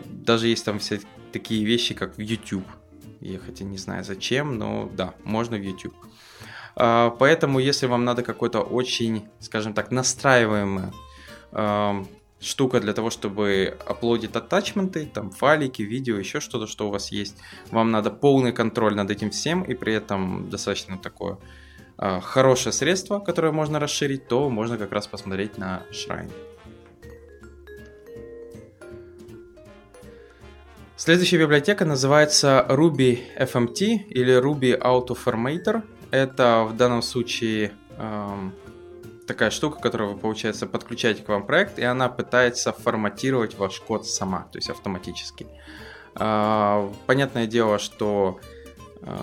даже 0.05 0.47
есть 0.47 0.65
там 0.65 0.79
все 0.79 0.99
такие 1.31 1.63
вещи, 1.63 1.93
как 1.93 2.17
в 2.17 2.19
YouTube. 2.19 2.65
Я 3.21 3.37
хотя 3.37 3.65
не 3.65 3.77
знаю 3.77 4.03
зачем, 4.03 4.57
но 4.57 4.89
да, 4.95 5.13
можно 5.23 5.57
в 5.57 5.61
YouTube. 5.61 5.93
Поэтому, 6.75 7.59
если 7.59 7.85
вам 7.85 8.05
надо 8.05 8.23
какой-то 8.23 8.61
очень, 8.61 9.27
скажем 9.39 9.73
так, 9.73 9.91
настраиваемый 9.91 10.91
штука 12.39 12.79
для 12.79 12.93
того, 12.93 13.09
чтобы 13.09 13.77
оплодить 13.85 14.35
атачменты, 14.35 15.05
там 15.05 15.31
файлики, 15.31 15.81
видео, 15.81 16.17
еще 16.17 16.39
что-то, 16.39 16.67
что 16.67 16.87
у 16.87 16.91
вас 16.91 17.11
есть. 17.11 17.37
Вам 17.71 17.91
надо 17.91 18.11
полный 18.11 18.51
контроль 18.51 18.95
над 18.95 19.11
этим 19.11 19.29
всем, 19.29 19.63
и 19.63 19.75
при 19.75 19.93
этом 19.93 20.49
достаточно 20.49 20.97
такое 20.97 21.37
э, 21.97 22.19
хорошее 22.21 22.73
средство, 22.73 23.19
которое 23.19 23.51
можно 23.51 23.79
расширить, 23.79 24.27
то 24.27 24.49
можно 24.49 24.77
как 24.77 24.91
раз 24.91 25.07
посмотреть 25.07 25.57
на 25.57 25.83
Shrine. 25.91 26.31
Следующая 30.95 31.37
библиотека 31.37 31.85
называется 31.85 32.65
Ruby 32.67 33.19
FMT 33.37 34.07
или 34.09 34.37
Ruby 34.37 34.77
Autoformator. 34.77 35.81
Это 36.11 36.67
в 36.69 36.75
данном 36.75 37.01
случае 37.01 37.71
такая 39.29 39.51
штука, 39.51 39.79
которая 39.79 40.15
получается, 40.15 40.65
подключаете 40.65 41.21
к 41.21 41.29
вам 41.29 41.45
проект, 41.45 41.77
и 41.77 41.83
она 41.83 42.09
пытается 42.09 42.73
форматировать 42.73 43.55
ваш 43.57 43.79
код 43.79 44.07
сама, 44.07 44.47
то 44.51 44.57
есть 44.57 44.71
автоматически. 44.71 45.45
Э, 46.15 46.89
понятное 47.05 47.45
дело, 47.45 47.77
что 47.77 48.39
э, 49.01 49.15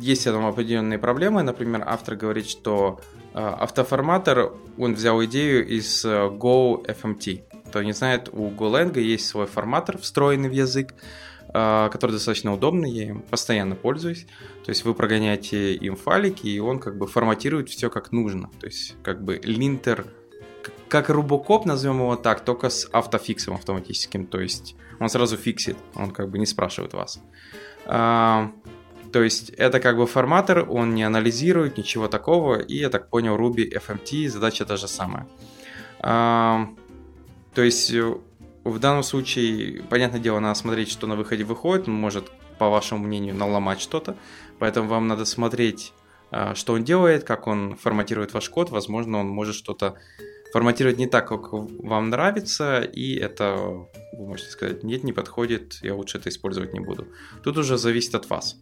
есть 0.00 0.24
там 0.24 0.46
определенные 0.46 0.98
проблемы. 0.98 1.42
Например, 1.42 1.84
автор 1.86 2.16
говорит, 2.16 2.48
что 2.48 2.98
э, 3.34 3.38
автоформатор, 3.38 4.54
он 4.78 4.94
взял 4.94 5.22
идею 5.24 5.68
из 5.68 6.04
э, 6.06 6.08
Go 6.08 6.82
FMT. 6.86 7.42
Кто 7.68 7.82
не 7.82 7.92
знает, 7.92 8.30
у 8.32 8.48
Golang 8.48 8.98
есть 8.98 9.26
свой 9.26 9.46
форматор, 9.46 9.98
встроенный 9.98 10.48
в 10.48 10.52
язык, 10.52 10.94
а, 10.94 11.27
который 11.52 12.12
достаточно 12.12 12.52
удобный, 12.52 12.90
я 12.90 13.08
им 13.08 13.22
постоянно 13.22 13.74
пользуюсь. 13.74 14.26
То 14.64 14.70
есть 14.70 14.84
вы 14.84 14.94
прогоняете 14.94 15.74
им 15.74 15.96
файлики, 15.96 16.46
и 16.46 16.58
он 16.58 16.78
как 16.78 16.98
бы 16.98 17.06
форматирует 17.06 17.68
все 17.68 17.88
как 17.90 18.12
нужно. 18.12 18.50
То 18.60 18.66
есть 18.66 18.96
как 19.02 19.22
бы 19.24 19.40
линтер, 19.42 20.06
как 20.88 21.10
Рубокоп, 21.10 21.66
назовем 21.66 22.00
его 22.00 22.16
так, 22.16 22.44
только 22.44 22.68
с 22.68 22.88
автофиксом 22.92 23.54
автоматическим. 23.54 24.26
То 24.26 24.40
есть 24.40 24.76
он 25.00 25.08
сразу 25.08 25.36
фиксит, 25.36 25.76
он 25.94 26.10
как 26.10 26.30
бы 26.30 26.38
не 26.38 26.46
спрашивает 26.46 26.92
вас. 26.92 27.20
А, 27.86 28.52
то 29.12 29.22
есть 29.22 29.50
это 29.50 29.80
как 29.80 29.96
бы 29.96 30.06
форматор, 30.06 30.66
он 30.68 30.94
не 30.94 31.02
анализирует 31.02 31.78
ничего 31.78 32.08
такого, 32.08 32.58
и 32.58 32.76
я 32.76 32.90
так 32.90 33.08
понял, 33.08 33.36
Ruby 33.36 33.72
FMT 33.72 34.28
задача 34.28 34.64
та 34.64 34.76
же 34.76 34.88
самая. 34.88 35.26
А, 36.00 36.68
то 37.54 37.62
есть 37.62 37.92
э, 37.92 38.14
в 38.70 38.78
данном 38.78 39.02
случае, 39.02 39.82
понятное 39.82 40.20
дело, 40.20 40.38
надо 40.40 40.58
смотреть, 40.58 40.90
что 40.90 41.06
на 41.06 41.16
выходе 41.16 41.44
выходит, 41.44 41.86
может, 41.86 42.30
по 42.58 42.68
вашему 42.68 43.06
мнению, 43.06 43.34
наломать 43.34 43.80
что-то, 43.80 44.16
поэтому 44.58 44.88
вам 44.88 45.06
надо 45.06 45.24
смотреть, 45.24 45.92
э, 46.30 46.54
что 46.54 46.74
он 46.74 46.84
делает, 46.84 47.24
как 47.24 47.46
он 47.46 47.76
форматирует 47.76 48.32
ваш 48.34 48.48
код, 48.48 48.70
возможно, 48.70 49.18
он 49.18 49.28
может 49.28 49.54
что-то 49.54 49.94
форматировать 50.52 50.98
не 50.98 51.06
так, 51.06 51.28
как 51.28 51.52
вам 51.52 52.10
нравится, 52.10 52.80
и 52.80 53.14
это, 53.14 53.56
вы 54.12 54.26
можете 54.26 54.50
сказать, 54.50 54.82
нет, 54.82 55.04
не 55.04 55.12
подходит, 55.12 55.78
я 55.82 55.94
лучше 55.94 56.18
это 56.18 56.28
использовать 56.28 56.72
не 56.72 56.80
буду. 56.80 57.06
Тут 57.42 57.58
уже 57.58 57.76
зависит 57.76 58.14
от 58.14 58.30
вас. 58.30 58.56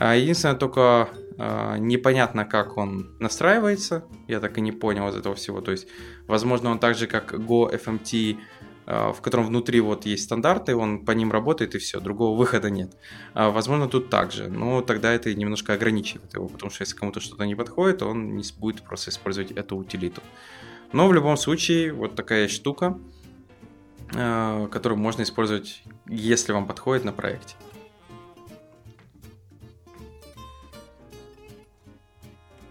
А, 0.00 0.14
единственное, 0.14 0.54
только 0.54 1.08
э, 1.38 1.76
непонятно, 1.78 2.44
как 2.44 2.76
он 2.76 3.16
настраивается. 3.18 4.04
Я 4.28 4.38
так 4.38 4.56
и 4.56 4.60
не 4.60 4.70
понял 4.70 5.08
из 5.08 5.16
этого 5.16 5.34
всего. 5.34 5.60
То 5.60 5.72
есть, 5.72 5.88
возможно, 6.28 6.70
он 6.70 6.78
так 6.78 6.94
же, 6.94 7.08
как 7.08 7.34
Go 7.34 7.68
FMT, 7.68 8.36
э, 8.36 8.36
в 8.88 9.20
котором 9.20 9.46
внутри 9.46 9.80
вот 9.80 10.06
есть 10.06 10.24
стандарты, 10.24 10.74
он 10.74 11.04
по 11.04 11.10
ним 11.10 11.30
работает 11.30 11.74
и 11.74 11.78
все, 11.78 12.00
другого 12.00 12.38
выхода 12.38 12.70
нет. 12.70 12.96
А, 13.34 13.50
возможно, 13.50 13.86
тут 13.86 14.08
также. 14.08 14.48
Но 14.48 14.80
тогда 14.80 15.12
это 15.12 15.34
немножко 15.34 15.74
ограничивает 15.74 16.32
его, 16.32 16.48
потому 16.48 16.70
что 16.70 16.82
если 16.82 16.96
кому-то 16.96 17.20
что-то 17.20 17.44
не 17.44 17.54
подходит, 17.54 18.02
он 18.02 18.36
не 18.36 18.44
будет 18.58 18.82
просто 18.82 19.10
использовать 19.10 19.50
эту 19.50 19.76
утилиту. 19.76 20.22
Но 20.92 21.06
в 21.06 21.12
любом 21.12 21.36
случае, 21.36 21.92
вот 21.92 22.14
такая 22.14 22.48
штука, 22.48 22.98
э, 24.14 24.68
которую 24.72 24.98
можно 24.98 25.22
использовать, 25.22 25.82
если 26.06 26.52
вам 26.52 26.66
подходит 26.66 27.04
на 27.04 27.12
проекте. 27.12 27.56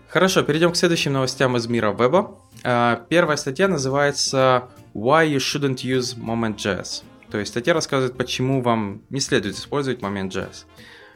Хорошо, 0.08 0.41
перейдем 0.41 0.71
к 0.71 0.77
следующим 0.77 1.13
новостям 1.13 1.56
из 1.58 1.67
мира 1.67 1.91
веба. 1.91 2.39
А, 2.63 3.06
первая 3.08 3.38
статья 3.38 3.67
называется 3.67 4.69
Why 4.97 5.27
you 5.27 5.38
shouldn't 5.38 5.83
use 5.83 6.17
Moment.js. 6.17 7.03
То 7.29 7.38
есть 7.38 7.51
статья 7.51 7.75
рассказывает, 7.75 8.17
почему 8.17 8.63
вам 8.63 9.03
не 9.12 9.19
следует 9.19 9.55
использовать 9.55 9.99
Moment.js. 9.99 10.65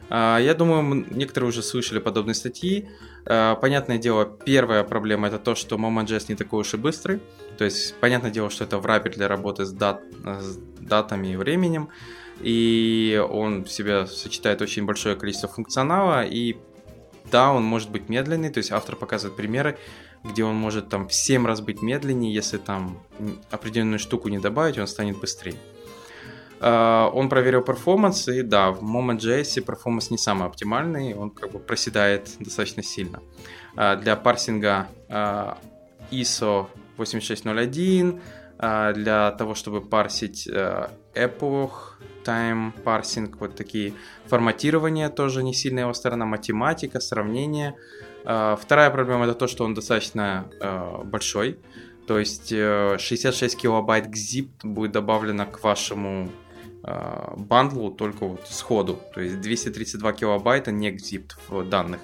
А, 0.08 0.38
я 0.38 0.54
думаю, 0.54 1.04
некоторые 1.10 1.48
уже 1.48 1.64
слышали 1.64 1.98
подобные 1.98 2.34
статьи. 2.34 2.88
А, 3.26 3.56
понятное 3.56 3.98
дело, 3.98 4.24
первая 4.24 4.84
проблема 4.84 5.26
это 5.26 5.40
то, 5.40 5.56
что 5.56 5.74
Moment.js 5.78 6.26
не 6.28 6.36
такой 6.36 6.60
уж 6.60 6.74
и 6.74 6.76
быстрый. 6.76 7.20
То 7.58 7.64
есть, 7.64 7.96
понятное 7.96 8.30
дело, 8.30 8.50
что 8.50 8.62
это 8.62 8.78
враппер 8.78 9.16
для 9.16 9.26
работы 9.26 9.64
с, 9.64 9.72
дат, 9.72 10.00
с 10.24 10.58
датами 10.78 11.32
и 11.32 11.36
временем. 11.36 11.88
И 12.40 13.20
он 13.30 13.64
в 13.64 13.72
себя 13.72 14.06
сочетает 14.06 14.62
очень 14.62 14.86
большое 14.86 15.16
количество 15.16 15.48
функционала. 15.48 16.24
И 16.24 16.56
да, 17.32 17.50
он 17.52 17.64
может 17.64 17.90
быть 17.90 18.08
медленный, 18.08 18.50
то 18.50 18.58
есть 18.58 18.70
автор 18.70 18.94
показывает 18.94 19.36
примеры, 19.36 19.76
где 20.24 20.44
он 20.44 20.56
может 20.56 20.88
там 20.88 21.08
в 21.08 21.14
7 21.14 21.46
раз 21.46 21.60
быть 21.60 21.82
медленнее, 21.82 22.32
если 22.32 22.58
там 22.58 22.98
определенную 23.50 23.98
штуку 23.98 24.28
не 24.28 24.38
добавить, 24.38 24.78
он 24.78 24.86
станет 24.86 25.18
быстрее. 25.18 25.56
Uh, 26.60 27.10
он 27.10 27.28
проверил 27.28 27.62
performance, 27.62 28.28
и 28.28 28.42
да, 28.42 28.70
в 28.70 28.84
Moment.js 28.84 29.60
performance 29.62 30.10
не 30.10 30.18
самый 30.18 30.46
оптимальный, 30.46 31.12
он 31.12 31.30
как 31.30 31.50
бы 31.50 31.58
проседает 31.58 32.30
достаточно 32.38 32.84
сильно. 32.84 33.20
Uh, 33.74 34.00
для 34.00 34.14
парсинга 34.14 34.86
uh, 35.08 35.56
ISO 36.12 36.68
8601, 36.98 38.20
для 38.94 39.32
того, 39.32 39.56
чтобы 39.56 39.80
парсить 39.80 40.46
epoch, 40.46 41.72
time 42.24 42.72
parsing, 42.84 43.34
вот 43.40 43.56
такие 43.56 43.94
форматирования 44.26 45.08
тоже 45.08 45.42
не 45.42 45.52
сильная 45.52 45.82
его 45.82 45.94
сторона, 45.94 46.26
математика, 46.26 47.00
сравнение. 47.00 47.74
А, 48.24 48.56
вторая 48.56 48.90
проблема 48.90 49.24
это 49.24 49.34
то, 49.34 49.46
что 49.46 49.64
он 49.64 49.74
достаточно 49.74 50.48
а, 50.60 51.02
большой, 51.04 51.58
то 52.06 52.18
есть 52.18 52.48
66 52.48 53.42
э, 53.42 53.58
килобайт 53.58 54.06
к 54.06 54.14
zip 54.14 54.48
будет 54.62 54.92
добавлено 54.92 55.46
к 55.46 55.62
вашему 55.62 56.30
а, 56.82 57.34
бандлу 57.36 57.90
только 57.90 58.26
вот 58.26 58.46
сходу, 58.48 59.00
то 59.14 59.20
есть 59.20 59.40
232 59.40 60.12
килобайта 60.12 60.72
не 60.72 60.90
в 61.48 61.68
данных. 61.68 62.00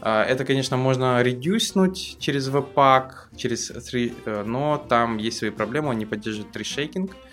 Это, 0.00 0.44
конечно, 0.44 0.76
можно 0.76 1.22
редюснуть 1.22 2.18
через 2.18 2.50
Webpack, 2.50 3.36
через 3.36 3.68
3, 3.68 4.14
э, 4.26 4.42
но 4.44 4.76
там 4.76 5.16
есть 5.16 5.38
свои 5.38 5.50
проблемы, 5.50 5.90
он 5.90 5.98
не 5.98 6.04
поддерживает 6.04 6.52
трешейкинг. 6.52 7.12
шейкинг 7.12 7.24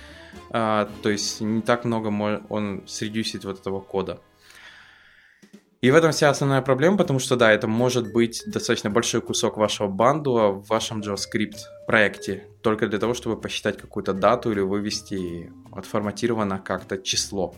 а, 0.50 0.90
то 1.02 1.10
есть 1.10 1.42
не 1.42 1.62
так 1.62 1.86
много 1.86 2.08
он 2.50 2.84
средюсит 2.88 3.46
вот 3.46 3.60
этого 3.60 3.80
кода. 3.80 4.20
И 5.82 5.90
в 5.90 5.96
этом 5.96 6.12
вся 6.12 6.30
основная 6.30 6.62
проблема, 6.62 6.98
потому 6.98 7.18
что, 7.18 7.36
да, 7.36 7.52
это 7.52 7.68
может 7.68 8.14
быть 8.14 8.44
достаточно 8.46 8.92
большой 8.92 9.22
кусок 9.22 9.58
вашего 9.58 9.88
бандула 9.88 10.50
в 10.52 10.68
вашем 10.68 11.02
JavaScript 11.02 11.58
проекте, 11.88 12.48
только 12.62 12.88
для 12.88 13.00
того, 13.00 13.16
чтобы 13.16 13.42
посчитать 13.42 13.78
какую-то 13.78 14.14
дату 14.14 14.52
или 14.52 14.60
вывести 14.60 15.52
отформатировано 15.72 16.60
как-то 16.60 17.00
число. 17.00 17.56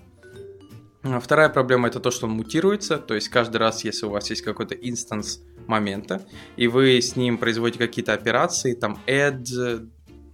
А 1.02 1.20
вторая 1.20 1.50
проблема 1.50 1.90
это 1.90 2.00
то, 2.00 2.12
что 2.12 2.28
он 2.28 2.32
мутируется, 2.32 2.98
то 2.98 3.14
есть 3.14 3.28
каждый 3.28 3.58
раз, 3.58 3.84
если 3.84 4.06
у 4.06 4.10
вас 4.10 4.30
есть 4.30 4.42
какой-то 4.42 4.74
инстанс 4.74 5.42
момента, 5.68 6.22
и 6.56 6.68
вы 6.68 7.02
с 7.02 7.18
ним 7.18 7.38
производите 7.38 7.80
какие-то 7.80 8.14
операции, 8.14 8.74
там 8.74 9.00
add, 9.06 9.44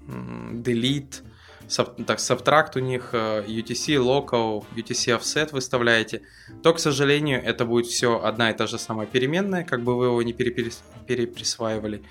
delete, 0.06 1.23
так, 1.70 2.20
Subtract 2.20 2.72
у 2.76 2.80
них, 2.80 3.10
э, 3.14 3.44
UTC 3.48 3.96
Local, 3.98 4.66
UTC 4.76 5.18
Offset 5.18 5.52
выставляете, 5.52 6.22
то, 6.64 6.74
к 6.74 6.80
сожалению, 6.80 7.44
это 7.44 7.66
будет 7.66 7.86
все 7.86 8.20
одна 8.22 8.52
и 8.52 8.54
та 8.54 8.68
же 8.68 8.80
самая 8.80 9.08
переменная, 9.08 9.64
как 9.64 9.84
бы 9.84 9.96
вы 9.96 10.06
его 10.06 10.24
не 10.24 10.34
переприсваивали. 10.34 12.02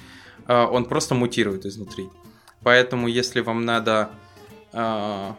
Э, 0.47 0.65
он 0.65 0.85
просто 0.85 1.15
мутирует 1.15 1.67
изнутри. 1.67 2.09
Поэтому, 2.63 3.09
если 3.09 3.41
вам 3.41 3.65
надо 3.65 4.11
э, 4.73 5.33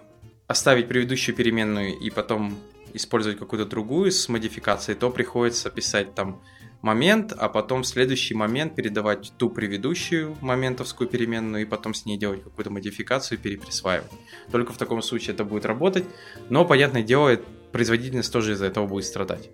оставить 0.48 0.88
предыдущую 0.88 1.36
переменную 1.36 1.98
и 1.98 2.10
потом 2.10 2.58
использовать 2.94 3.40
какую-то 3.40 3.70
другую 3.70 4.12
с 4.12 4.28
модификацией, 4.30 4.98
то 4.98 5.10
приходится 5.10 5.70
писать 5.70 6.16
там 6.16 6.42
момент, 6.82 7.34
а 7.38 7.50
потом 7.50 7.84
в 7.84 7.88
следующий 7.88 8.34
момент 8.34 8.76
передавать 8.76 9.34
ту 9.38 9.50
предыдущую 9.50 10.38
моментовскую 10.42 11.10
переменную 11.10 11.63
и 11.63 11.65
потом 11.65 11.94
с 11.94 12.06
ней 12.06 12.18
делать 12.18 12.44
какую-то 12.44 12.72
модификацию 12.72 13.38
и 13.38 13.42
переприсваивать. 13.42 14.12
Только 14.52 14.72
в 14.74 14.78
таком 14.78 15.02
случае 15.02 15.34
это 15.34 15.44
будет 15.44 15.65
работать, 15.65 16.06
но, 16.50 16.65
понятное 16.65 17.04
дело, 17.04 17.38
производительность 17.72 18.32
тоже 18.32 18.54
из-за 18.54 18.68
этого 18.68 18.88
будет 18.88 19.06
страдать. 19.06 19.50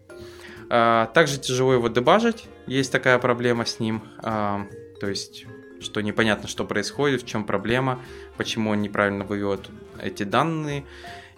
А, 0.69 1.07
также 1.07 1.39
тяжело 1.39 1.73
его 1.73 1.87
дебажить, 1.87 2.45
есть 2.67 2.91
такая 2.91 3.17
проблема 3.19 3.65
с 3.65 3.79
ним, 3.79 4.03
а, 4.17 4.67
то 4.99 5.07
есть 5.07 5.45
что 5.79 6.01
непонятно, 6.01 6.47
что 6.47 6.65
происходит, 6.65 7.23
в 7.23 7.25
чем 7.25 7.45
проблема, 7.45 8.01
почему 8.37 8.71
он 8.71 8.81
неправильно 8.81 9.23
вывел 9.23 9.59
эти 10.01 10.23
данные. 10.23 10.85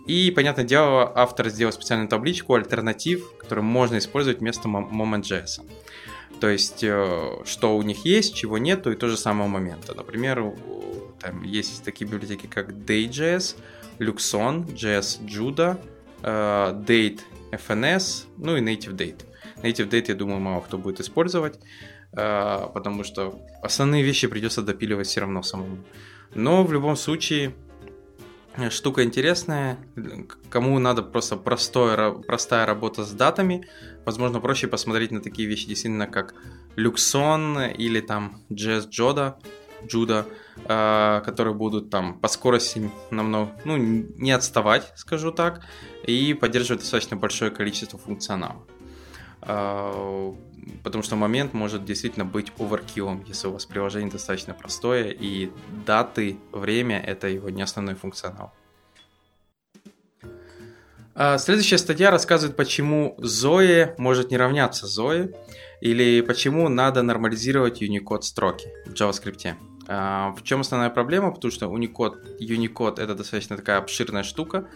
И, 0.08 0.32
понятное 0.32 0.64
дело, 0.64 1.12
автор 1.16 1.50
сделал 1.50 1.74
специальную 1.74 2.08
табличку 2.08 2.56
альтернатив, 2.56 3.38
которую 3.38 3.66
можно 3.66 3.98
использовать 3.98 4.40
вместо 4.40 4.70
Moment.js. 4.70 5.62
То 6.40 6.50
есть, 6.50 6.84
э, 6.84 7.44
что 7.46 7.78
у 7.78 7.82
них 7.82 8.06
есть, 8.06 8.36
чего 8.36 8.58
нету, 8.58 8.92
и 8.92 8.96
то 8.96 9.10
же 9.10 9.18
самого 9.18 9.48
момента. 9.48 9.94
Например, 9.94 10.54
там 11.20 11.44
есть 11.44 11.84
такие 11.84 12.10
библиотеки, 12.10 12.48
как 12.48 12.70
Day.js, 12.72 13.56
Luxon, 14.00 14.66
JS 14.68 15.26
Judah, 15.26 15.78
э, 16.22 16.84
Date 16.88 17.22
FNS, 17.52 18.26
ну 18.38 18.56
и 18.56 18.62
Native 18.62 18.96
Date. 18.96 19.26
Native 19.64 19.90
Date, 19.90 20.06
я 20.10 20.16
думаю, 20.16 20.40
мало 20.40 20.62
кто 20.62 20.78
будет 20.78 21.00
использовать, 21.00 21.60
э, 22.14 22.68
потому 22.74 23.04
что 23.04 23.42
основные 23.62 24.04
вещи 24.04 24.28
придется 24.28 24.62
допиливать 24.62 25.08
все 25.08 25.22
равно 25.22 25.44
самому. 25.44 25.84
Но 26.36 26.64
в 26.64 26.72
любом 26.72 26.96
случае, 26.96 27.54
штука 28.70 29.04
интересная. 29.04 29.78
Кому 30.50 30.80
надо 30.80 31.04
просто 31.04 31.36
простое, 31.36 32.12
простая 32.12 32.66
работа 32.66 33.04
с 33.04 33.12
датами, 33.12 33.68
возможно, 34.06 34.40
проще 34.40 34.68
посмотреть 34.68 35.12
на 35.12 35.22
такие 35.22 35.48
вещи 35.48 35.68
действительно 35.68 36.08
как 36.08 36.34
Luxon 36.76 37.74
или 37.74 38.02
там 38.02 38.42
JS 38.50 38.90
Joda, 38.90 39.36
Juda, 39.84 40.26
э, 40.66 41.22
которые 41.26 41.54
будут 41.54 41.90
там 41.90 42.20
по 42.20 42.28
скорости 42.28 42.90
намного, 43.12 43.52
ну, 43.66 43.78
не 43.78 44.32
отставать, 44.32 44.92
скажу 44.96 45.32
так, 45.32 45.62
и 46.04 46.34
поддерживать 46.34 46.82
достаточно 46.82 47.18
большое 47.18 47.52
количество 47.52 48.00
функционала. 48.00 48.66
Э, 49.48 50.34
потому 50.84 51.04
что 51.04 51.16
момент 51.16 51.54
может 51.54 51.86
действительно 51.86 52.26
быть 52.26 52.52
оверкиллом, 52.60 53.24
если 53.28 53.48
у 53.48 53.52
вас 53.52 53.66
приложение 53.66 54.12
достаточно 54.12 54.54
простое, 54.54 55.10
и 55.12 55.50
даты, 55.86 56.38
время— 56.52 57.02
это 57.06 57.28
его 57.28 57.50
не 57.50 57.62
основной 57.62 57.96
функционал. 57.96 58.54
А, 61.16 61.38
следующая 61.38 61.78
статья 61.78 62.12
рассказывает, 62.12 62.56
почему 62.58 63.16
Zoe 63.20 63.96
может 63.98 64.30
не 64.32 64.38
равняться 64.38 64.86
Zoe, 64.86 65.34
или 65.82 66.22
почему 66.22 66.70
надо 66.70 67.02
нормализировать 67.02 67.82
Unicode 67.82 68.24
строки 68.24 68.68
в 68.86 68.94
JavaScript. 68.94 69.56
А, 69.88 70.36
в 70.38 70.44
чем 70.44 70.62
основная 70.62 70.90
проблема? 70.90 71.32
Потому 71.32 71.52
что 71.52 71.68
Unicode, 71.68 72.38
Unicode 72.40 73.02
это 73.02 73.16
достаточно 73.16 73.56
такая 73.56 73.78
обширная 73.78 74.24
штука, 74.24 74.58
а, 74.58 74.68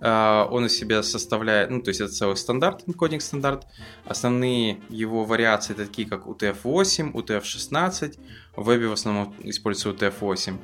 он 0.00 0.66
из 0.66 0.76
себя 0.76 1.02
составляет, 1.02 1.70
ну, 1.70 1.82
то 1.82 1.88
есть 1.88 2.00
это 2.00 2.12
целый 2.12 2.36
стандарт, 2.36 2.84
encoding 2.86 3.20
стандарт. 3.20 3.66
Основные 4.04 4.78
его 4.88 5.24
вариации 5.24 5.74
такие, 5.74 6.08
как 6.08 6.26
UTF-8, 6.26 7.12
UTF-16. 7.12 8.18
В 8.56 8.64
вебе 8.64 8.88
в 8.88 8.92
основном 8.92 9.34
используется 9.42 10.06
UTF-8. 10.06 10.56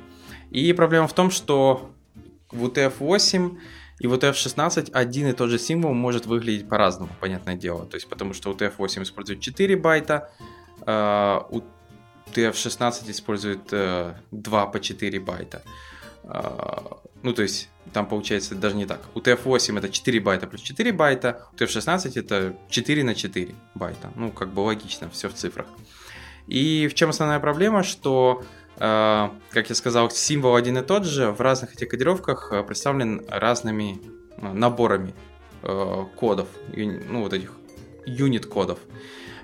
И 0.51 0.73
проблема 0.73 1.07
в 1.07 1.13
том, 1.13 1.31
что 1.31 1.91
в 2.51 2.65
UTF-8 2.65 3.57
и 3.99 4.07
в 4.07 4.13
UTF-16 4.13 4.91
один 4.93 5.27
и 5.27 5.33
тот 5.33 5.49
же 5.49 5.59
символ 5.59 5.93
может 5.93 6.25
выглядеть 6.25 6.69
по-разному, 6.69 7.11
понятное 7.19 7.55
дело. 7.55 7.85
То 7.85 7.95
есть 7.95 8.07
потому 8.07 8.33
что 8.33 8.51
UTF-8 8.51 9.03
использует 9.03 9.41
4 9.41 9.75
байта, 9.77 10.29
UTF-16 10.85 13.11
использует 13.11 13.73
2 14.31 14.65
по 14.67 14.79
4 14.79 15.19
байта. 15.19 15.61
А, 16.27 16.97
ну, 17.21 17.33
то 17.33 17.41
есть 17.41 17.69
там 17.93 18.07
получается 18.07 18.55
даже 18.55 18.75
не 18.75 18.85
так. 18.85 19.01
У 19.13 19.19
TF8 19.19 19.77
это 19.77 19.89
4 19.89 20.19
байта 20.19 20.47
плюс 20.47 20.61
4 20.61 20.91
байта, 20.91 21.47
у 21.53 21.55
TF16 21.55 22.19
это 22.19 22.55
4 22.69 23.03
на 23.03 23.15
4 23.15 23.55
байта. 23.75 24.11
Ну, 24.15 24.31
как 24.31 24.49
бы 24.49 24.61
логично, 24.61 25.09
все 25.09 25.29
в 25.29 25.33
цифрах. 25.33 25.67
И 26.47 26.87
в 26.87 26.93
чем 26.93 27.09
основная 27.09 27.39
проблема, 27.39 27.83
что, 27.83 28.43
э, 28.77 29.29
как 29.49 29.69
я 29.69 29.75
сказал, 29.75 30.11
символ 30.11 30.55
один 30.55 30.77
и 30.77 30.81
тот 30.81 31.05
же 31.05 31.31
в 31.31 31.41
разных 31.41 31.73
этих 31.73 31.89
кодировках 31.89 32.51
э, 32.51 32.63
представлен 32.63 33.23
разными 33.27 33.99
наборами 34.37 35.13
э, 35.63 36.05
кодов, 36.15 36.47
ну, 36.75 37.21
вот 37.23 37.33
этих 37.33 37.53
юнит-кодов. 38.05 38.79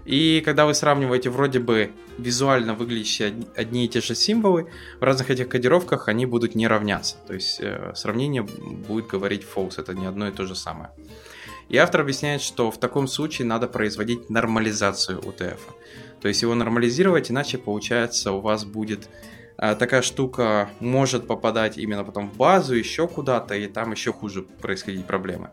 И 0.06 0.42
когда 0.44 0.66
вы 0.66 0.74
сравниваете 0.74 1.30
вроде 1.30 1.60
бы 1.60 1.92
визуально 2.18 2.74
выглядящие 2.74 3.34
одни 3.56 3.86
и 3.86 3.88
те 3.88 4.02
же 4.02 4.16
символы, 4.16 4.70
в 5.00 5.04
разных 5.04 5.30
этих 5.30 5.50
кодировках 5.50 6.08
они 6.08 6.26
будут 6.26 6.56
не 6.56 6.68
равняться. 6.68 7.18
То 7.28 7.34
есть 7.34 7.60
э, 7.62 7.94
сравнение 7.96 8.44
будет 8.44 9.08
говорить 9.08 9.44
false, 9.44 9.76
это 9.78 9.94
не 9.94 10.06
одно 10.06 10.28
и 10.28 10.32
то 10.32 10.46
же 10.46 10.56
самое. 10.56 10.92
И 11.70 11.78
автор 11.78 12.02
объясняет, 12.02 12.42
что 12.42 12.70
в 12.70 12.80
таком 12.80 13.08
случае 13.08 13.48
надо 13.48 13.68
производить 13.68 14.30
нормализацию 14.30 15.20
UTF. 15.20 15.60
То 16.22 16.28
есть 16.28 16.42
его 16.42 16.54
нормализировать, 16.54 17.32
иначе 17.32 17.58
получается 17.58 18.32
у 18.34 18.42
вас 18.42 18.66
будет 18.66 19.08
э, 19.58 19.76
такая 19.76 20.02
штука 20.02 20.70
может 20.80 21.28
попадать 21.28 21.78
именно 21.78 22.04
потом 22.04 22.30
в 22.30 22.36
базу, 22.36 22.76
еще 22.76 23.08
куда-то, 23.08 23.56
и 23.56 23.68
там 23.68 23.92
еще 23.92 24.12
хуже 24.12 24.42
происходить 24.42 25.06
проблемы. 25.06 25.52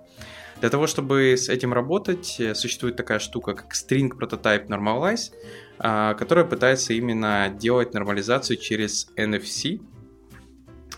Для 0.61 0.71
того, 0.71 0.89
чтобы 0.89 1.37
с 1.37 1.49
этим 1.49 1.73
работать, 1.73 2.37
э, 2.41 2.55
существует 2.55 2.97
такая 2.97 3.21
штука, 3.21 3.55
как 3.55 3.73
String 3.75 4.11
Prototype 4.11 4.67
Normalize, 4.67 5.33
а, 5.79 6.15
которая 6.15 6.45
пытается 6.45 6.95
именно 6.95 7.49
делать 7.49 7.95
нормализацию 7.95 8.57
через 8.57 9.09
NFC, 9.17 9.81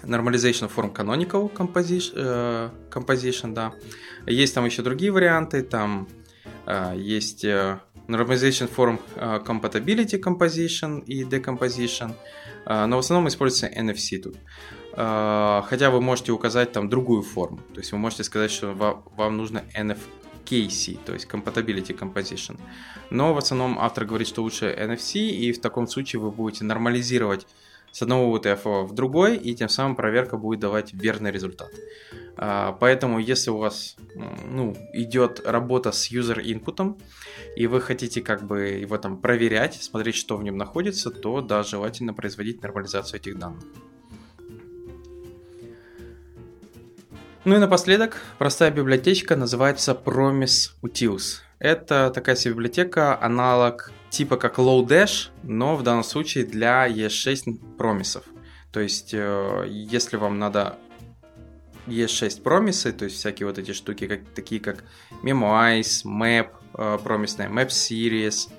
Normalization 0.02 0.70
Form 0.74 0.94
Canonical 0.94 1.52
Composition, 1.52 2.12
э, 2.14 2.70
composition 2.90 3.52
да. 3.52 3.74
Есть 4.26 4.54
там 4.54 4.64
еще 4.64 4.80
другие 4.80 5.12
варианты, 5.12 5.62
там 5.62 6.08
э, 6.64 6.94
есть 6.96 7.44
Normalization 7.44 8.70
Form 8.74 8.98
Compatibility 9.44 10.18
Composition 10.18 11.04
и 11.04 11.24
Decomposition, 11.24 12.14
но 12.66 12.96
в 12.96 12.98
основном 12.98 13.28
используется 13.28 13.68
NFC 13.68 14.18
тут. 14.22 14.36
Хотя 14.93 15.91
вы 15.91 16.01
можете 16.01 16.32
указать 16.32 16.72
там 16.72 16.88
другую 16.88 17.22
форму. 17.22 17.59
То 17.74 17.80
есть 17.80 17.93
вы 17.93 17.99
можете 17.99 18.24
сказать, 18.24 18.51
что 18.51 18.74
вам 19.16 19.36
нужно 19.36 19.62
NFKC, 19.76 20.99
то 21.05 21.12
есть 21.12 21.28
Compatibility 21.28 21.97
Composition. 21.97 22.59
Но 23.11 23.34
в 23.34 23.38
основном 23.38 23.78
автор 23.78 24.05
говорит, 24.05 24.28
что 24.28 24.43
лучше 24.43 24.66
NFC, 24.66 25.20
и 25.30 25.53
в 25.53 25.61
таком 25.61 25.86
случае 25.86 26.20
вы 26.20 26.30
будете 26.30 26.64
нормализировать 26.64 27.47
с 27.93 28.03
одного 28.03 28.36
UTF 28.36 28.84
в 28.86 28.95
другой, 28.95 29.36
и 29.36 29.55
тем 29.55 29.68
самым 29.68 29.97
проверка 29.97 30.36
будет 30.36 30.61
давать 30.61 30.93
верный 30.93 31.30
результат. 31.30 31.70
А, 32.36 32.72
поэтому, 32.72 33.18
если 33.18 33.51
у 33.51 33.59
вас 33.59 33.97
ну, 34.14 34.76
идет 34.93 35.41
работа 35.45 35.93
с 35.93 36.11
user 36.11 36.43
input, 36.43 37.01
и 37.57 37.66
вы 37.66 37.80
хотите 37.80 38.22
как 38.22 38.47
бы 38.47 38.61
его 38.61 38.97
там 38.97 39.18
проверять, 39.18 39.82
смотреть, 39.82 40.14
что 40.14 40.36
в 40.36 40.43
нем 40.43 40.57
находится, 40.57 41.11
то 41.11 41.41
да, 41.41 41.62
желательно 41.62 42.14
производить 42.14 42.62
нормализацию 42.62 43.20
этих 43.20 43.38
данных. 43.38 43.64
Ну 47.47 47.57
и 47.57 47.59
напоследок, 47.59 48.18
простая 48.38 48.70
библиотечка 48.70 49.34
называется 49.34 49.93
Promise 49.93 50.72
Utils. 50.82 51.38
Это 51.59 52.11
такая 52.11 52.36
себе 52.36 52.53
библиотека, 52.53 53.18
аналог 53.18 53.93
типа 54.11 54.36
как 54.36 54.59
Lodash, 54.59 55.30
но 55.43 55.74
в 55.74 55.82
данном 55.82 56.05
случае 56.05 56.45
для 56.45 56.86
ES6 56.86 57.76
промисов. 57.78 58.24
То 58.70 58.80
есть, 58.80 59.14
э, 59.14 59.64
если 59.68 60.18
вам 60.18 60.38
надо 60.38 60.76
ES6 61.86 62.43
промисы, 62.43 62.93
то 62.93 63.07
есть 63.07 63.16
всякие 63.16 63.47
вот 63.47 63.57
эти 63.57 63.72
штуки, 63.72 64.07
как, 64.07 64.20
такие 64.34 64.61
как 64.61 64.84
Memoize, 65.22 66.05
Map, 66.05 66.49
э, 66.76 66.99
промисная, 67.03 67.49
Map 67.49 67.68
Series, 67.68 68.51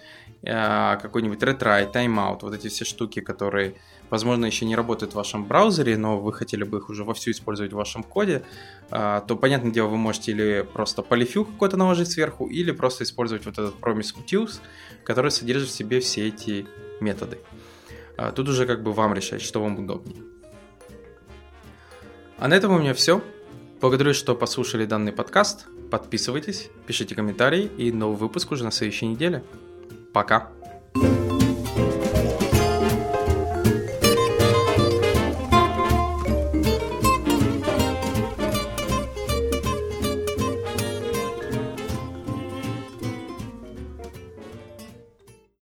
э, 0.41 0.97
какой-нибудь 0.99 1.39
Retry, 1.43 1.93
Timeout, 1.93 2.39
вот 2.41 2.55
эти 2.55 2.67
все 2.67 2.83
штуки, 2.85 3.21
которые 3.21 3.75
возможно, 4.11 4.45
еще 4.45 4.65
не 4.65 4.75
работают 4.75 5.13
в 5.13 5.15
вашем 5.15 5.45
браузере, 5.45 5.97
но 5.97 6.19
вы 6.19 6.33
хотели 6.33 6.63
бы 6.63 6.77
их 6.77 6.89
уже 6.89 7.03
вовсю 7.03 7.31
использовать 7.31 7.73
в 7.73 7.77
вашем 7.77 8.03
коде, 8.03 8.43
а, 8.91 9.21
то, 9.21 9.35
понятное 9.35 9.71
дело, 9.71 9.87
вы 9.87 9.97
можете 9.97 10.31
или 10.31 10.61
просто 10.61 11.01
полифил 11.01 11.45
какой-то 11.45 11.77
наложить 11.77 12.11
сверху, 12.11 12.45
или 12.45 12.71
просто 12.71 13.05
использовать 13.05 13.45
вот 13.45 13.57
этот 13.57 13.75
promise 13.79 14.13
utils, 14.23 14.59
который 15.03 15.31
содержит 15.31 15.69
в 15.69 15.71
себе 15.71 15.99
все 16.01 16.27
эти 16.27 16.67
методы. 16.99 17.39
А, 18.17 18.31
тут 18.31 18.49
уже 18.49 18.67
как 18.67 18.83
бы 18.83 18.91
вам 18.91 19.15
решать, 19.15 19.41
что 19.41 19.63
вам 19.63 19.79
удобнее. 19.79 20.21
А 22.37 22.47
на 22.47 22.53
этом 22.53 22.73
у 22.73 22.79
меня 22.79 22.93
все. 22.93 23.23
Благодарю, 23.79 24.13
что 24.13 24.35
послушали 24.35 24.85
данный 24.85 25.11
подкаст. 25.11 25.67
Подписывайтесь, 25.89 26.69
пишите 26.85 27.15
комментарии 27.15 27.69
и 27.77 27.91
новый 27.91 28.17
выпуск 28.17 28.51
уже 28.51 28.63
на 28.63 28.71
следующей 28.71 29.07
неделе. 29.07 29.43
Пока! 30.13 30.60